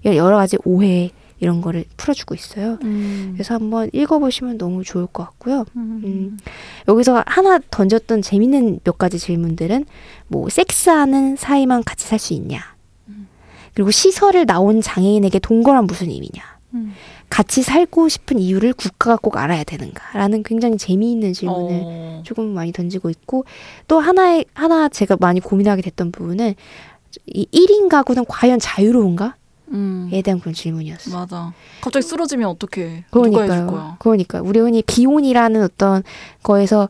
[0.05, 1.11] 여러 가지 오해
[1.41, 2.79] 이런 거를 풀어주고 있어요.
[2.85, 3.33] 음.
[3.35, 5.65] 그래서 한번 읽어보시면 너무 좋을 것 같고요.
[5.77, 6.03] 음.
[6.05, 6.39] 음.
[6.89, 9.85] 여기서 하나 던졌던 재밌는 몇 가지 질문들은
[10.29, 12.76] 뭐 섹스하는 사이만 같이 살 수 있냐?
[13.77, 13.83] 음.
[13.87, 16.43] 그리고 시설을 나온 장애인에게 동거란 무슨 의미냐?
[16.75, 16.95] 음.
[17.29, 20.17] 같이 살고 싶은 이유를 국가가 꼭 알아야 되는가?
[20.17, 22.23] 라는 굉장히 재미있는 질문을 어.
[22.25, 23.45] 조금 많이 던지고 있고
[23.89, 26.55] 또 하나의 하나 제가 많이 고민하게 됐던 부분은
[27.27, 29.35] 이 1인 가구는 과연 자유로운가?
[29.73, 30.09] 음.
[30.13, 31.15] 에 대한 그런 질문이었어요.
[31.15, 31.53] 맞아.
[31.81, 33.97] 갑자기 쓰러지면 어떻게 그러니까요.
[33.99, 36.05] 그러니까 우리 흔히 비혼이라는 어떤
[36.45, 36.89] 거에서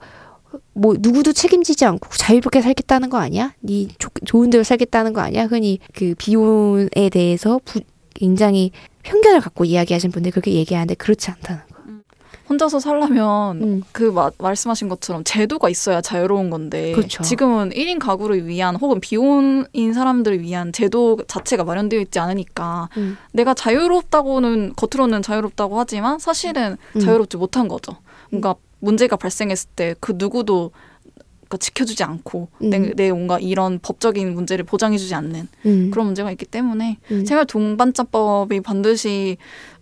[0.72, 3.54] 뭐 누구도 책임지지 않고 자유롭게 살겠다는 거 아니야?
[3.60, 5.46] 네 조, 좋은 대로 살겠다는 거 아니야?
[5.46, 7.80] 흔히 그 비혼에 대해서 부,
[8.14, 8.70] 굉장히
[9.02, 11.76] 편견을 갖고 이야기하시는 분들 그렇게 얘기하는데 그렇지 않다는 거.
[12.48, 13.82] 혼자서 살려면 음.
[13.92, 17.22] 그 마, 말씀하신 것처럼 제도가 있어야 자유로운 건데 그렇죠.
[17.22, 23.16] 지금은 1인 가구를 위한 혹은 비혼인 사람들을 위한 제도 자체가 마련되어 있지 않으니까 음.
[23.32, 27.00] 내가 자유롭다고는 겉으로는 자유롭다고 하지만 사실은 음.
[27.00, 27.96] 자유롭지 못한 거죠.
[28.30, 30.70] 뭔가 문제가 발생했을 때 그 누구도
[31.48, 32.70] 그러니까 지켜주지 않고 음.
[32.70, 35.90] 내, 내 뭔가 이런 법적인 문제를 보장해주지 않는 음.
[35.92, 37.24] 그런 문제가 있기 때문에 음.
[37.24, 39.36] 생활 동반자법이 반드시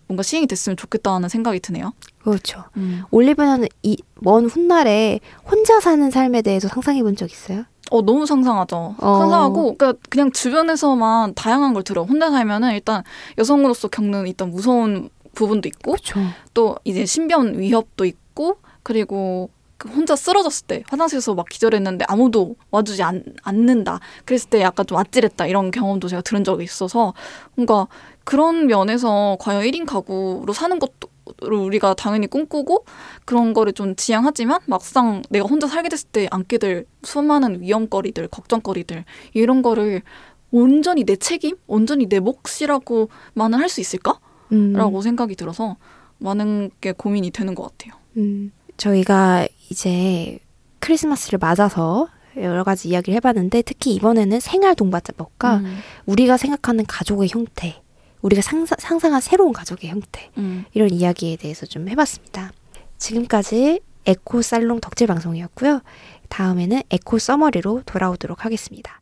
[0.06, 1.92] 뭔가 시행이 됐으면 좋겠다는 생각이 드네요.
[2.22, 2.64] 그렇죠.
[2.76, 3.02] 음.
[3.10, 5.20] 올리브는 이먼 훗날에
[5.50, 7.64] 혼자 사는 삶에 대해서 상상해 본 적 있어요?
[7.90, 8.96] 어 너무 상상하죠.
[8.98, 9.18] 어.
[9.20, 12.02] 상상하고 그러니까 그냥 주변에서만 다양한 걸 들어.
[12.02, 13.02] 혼자 살면은 일단
[13.38, 16.20] 여성으로서 겪는 일단 무서운 부분도 있고 그렇죠.
[16.52, 23.02] 또 이제 신변 위협도 있고 그리고 그 혼자 쓰러졌을 때 화장실에서 막 기절했는데 아무도 와주지
[23.02, 23.98] 않, 않는다.
[24.24, 27.12] 그랬을 때 약간 좀 아찔했다 이런 경험도 제가 들은 적이 있어서
[27.56, 27.88] 뭔가
[28.22, 32.84] 그런 면에서 과연 1인 가구로 사는 것도 를 우리가 당연히 꿈꾸고
[33.24, 39.06] 그런 거를 좀 지향하지만 막상 내가 혼자 살게 됐을 때 안게 될 수많은 위험거리들, 걱정거리들
[39.32, 40.02] 이런 거를
[40.50, 44.20] 온전히 내 책임, 온전히 내 몫이라고만은 할 수 있을까?
[44.52, 44.74] 음.
[44.74, 45.76] 라고 생각이 들어서
[46.18, 47.98] 많은 게 고민이 되는 것 같아요.
[48.18, 50.38] 음, 저희가 이제
[50.80, 57.80] 크리스마스를 맞아서 여러 가지 이야기를 해봤는데 특히 이번에는 생활 동반자법과 음, 우리가 생각하는 가족의 형태,
[58.22, 60.64] 우리가 상상, 상상한 새로운 가족의 형태 음.
[60.74, 62.52] 이런 이야기에 대해서 좀 해봤습니다.
[62.98, 65.80] 지금까지 에코 살롱 덕질 방송이었고요.
[66.28, 69.00] 다음에는 에코 서머리로 돌아오도록 하겠습니다.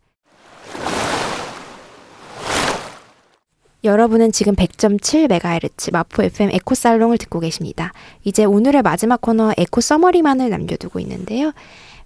[3.85, 7.93] 여러분은 지금 100.7MHz 마포 FM 에코 살롱을 듣고 계십니다.
[8.23, 11.53] 이제 오늘의 마지막 코너 에코 서머리만을 남겨두고 있는데요.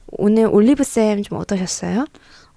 [0.08, 2.06] 오늘 올리브쌤 좀 어떠셨어요?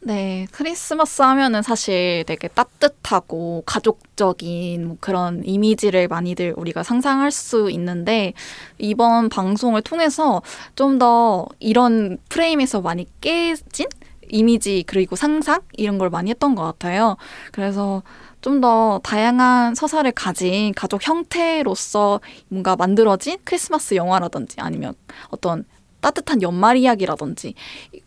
[0.02, 8.32] 네, 크리스마스 하면은 사실 되게 따뜻하고 가족적인 뭐 그런 이미지를 많이들 우리가 상상할 수 있는데
[8.78, 10.42] 이번 방송을 통해서
[10.76, 13.88] 좀 더 이런 프레임에서 많이 깨진
[14.30, 17.18] 이미지 그리고 상상 이런 걸 많이 했던 것 같아요.
[17.52, 18.04] 그래서
[18.42, 22.20] 좀 더 다양한 서사를 가진 가족 형태로서
[22.50, 24.94] 뭔가 만들어진 크리스마스 영화라든지 아니면
[25.30, 25.64] 어떤
[26.02, 27.54] 따뜻한 연말 이야기라든지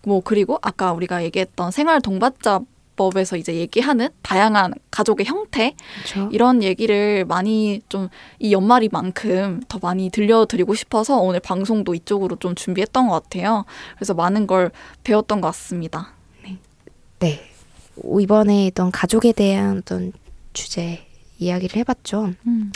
[0.02, 2.60] 뭐 그리고 아까 우리가 얘기했던 생활 동반자
[2.96, 5.74] 법에서 이제 얘기하는 다양한 가족의 형태
[6.04, 6.28] 그렇죠.
[6.32, 13.08] 이런 얘기를 많이 좀 이 연말이만큼 더 많이 들려드리고 싶어서 오늘 방송도 이쪽으로 좀 준비했던
[13.08, 13.64] 것 같아요.
[13.96, 14.70] 그래서 많은 걸
[15.04, 16.12] 배웠던 것 같습니다.
[17.20, 17.40] 네.
[18.20, 20.12] 이번에 있던 가족에 대한 어떤
[20.52, 21.06] 주제
[21.38, 22.32] 이야기를 해봤죠.
[22.46, 22.72] 음.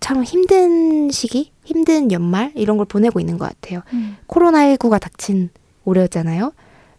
[0.00, 3.82] 참 힘든 시기, 힘든 연말 이런 걸 보내고 있는 것 같아요.
[3.92, 4.16] 음.
[4.28, 5.50] 코로나19가 닥친
[5.84, 6.52] 올해였잖아요.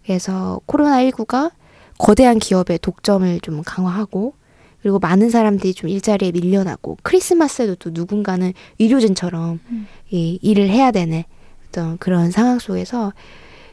[0.03, 1.51] 그래서 코로나19가
[1.97, 4.33] 거대한 기업의 독점을 좀 강화하고
[4.81, 9.87] 그리고 많은 사람들이 좀 일자리에 밀려나고 크리스마스에도 또 누군가는 의료진처럼 음.
[10.09, 11.23] 이 일을 해야 되는
[11.67, 13.13] 어떤 그런 상황 속에서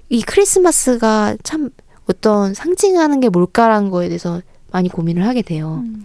[0.09, 1.71] 이 크리스마스가 참
[2.09, 4.41] 어떤 상징하는 게 뭘까라는 거에 대해서
[4.71, 5.83] 많이 고민을 하게 돼요.
[5.85, 6.05] 음.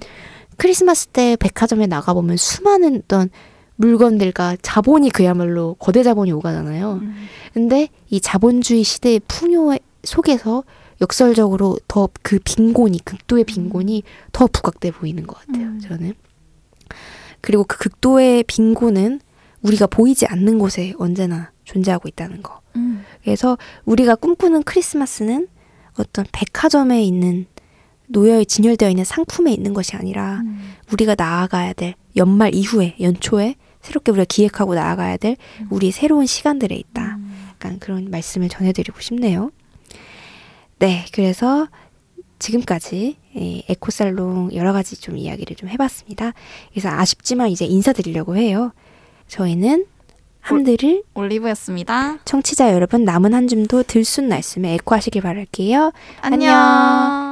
[0.58, 3.30] 크리스마스 때 백화점에 나가보면 수많은 어떤
[3.76, 7.00] 물건들과 자본이 그야말로 거대 자본이 오가잖아요.
[7.02, 7.16] 음.
[7.54, 10.64] 근데 이 자본주의 시대의 풍요 속에서
[11.02, 15.66] 역설적으로 더 그 빈곤이 극도의 빈곤이 더 부각돼 보이는 것 같아요.
[15.66, 15.80] 음.
[15.80, 16.14] 저는
[17.42, 19.20] 그리고 그 극도의 빈곤은
[19.64, 22.62] 우리가 보이지 않는 곳에 언제나 존재하고 있다는 거.
[22.76, 23.04] 음.
[23.24, 25.48] 그래서 우리가 꿈꾸는 크리스마스는
[25.98, 27.48] 어떤 백화점에 있는
[28.12, 30.74] 놓여 진열되어 있는 상품에 있는 것이 아니라 음.
[30.92, 35.38] 우리가 나아가야 될 연말 이후에 연초에 새롭게 우리가 기획하고 나아가야 될
[35.70, 37.16] 우리 새로운 시간들에 있다.
[37.18, 37.50] 음.
[37.52, 39.52] 약간 그런 말씀을 전해드리고 싶네요.
[40.80, 41.68] 네, 그래서
[42.40, 46.34] 지금까지 이 에코살롱 여러 가지 좀 이야기를 좀 해봤습니다.
[46.72, 48.74] 그래서 아쉽지만 이제 인사드리려고 해요.
[49.28, 49.86] 저희는
[50.42, 52.20] 함들을 올리브였습니다.
[52.26, 55.94] 청취자 여러분 남은 한 줌도 들숨 날숨에 에코하시길 바랄게요.
[56.22, 57.31] 안녕.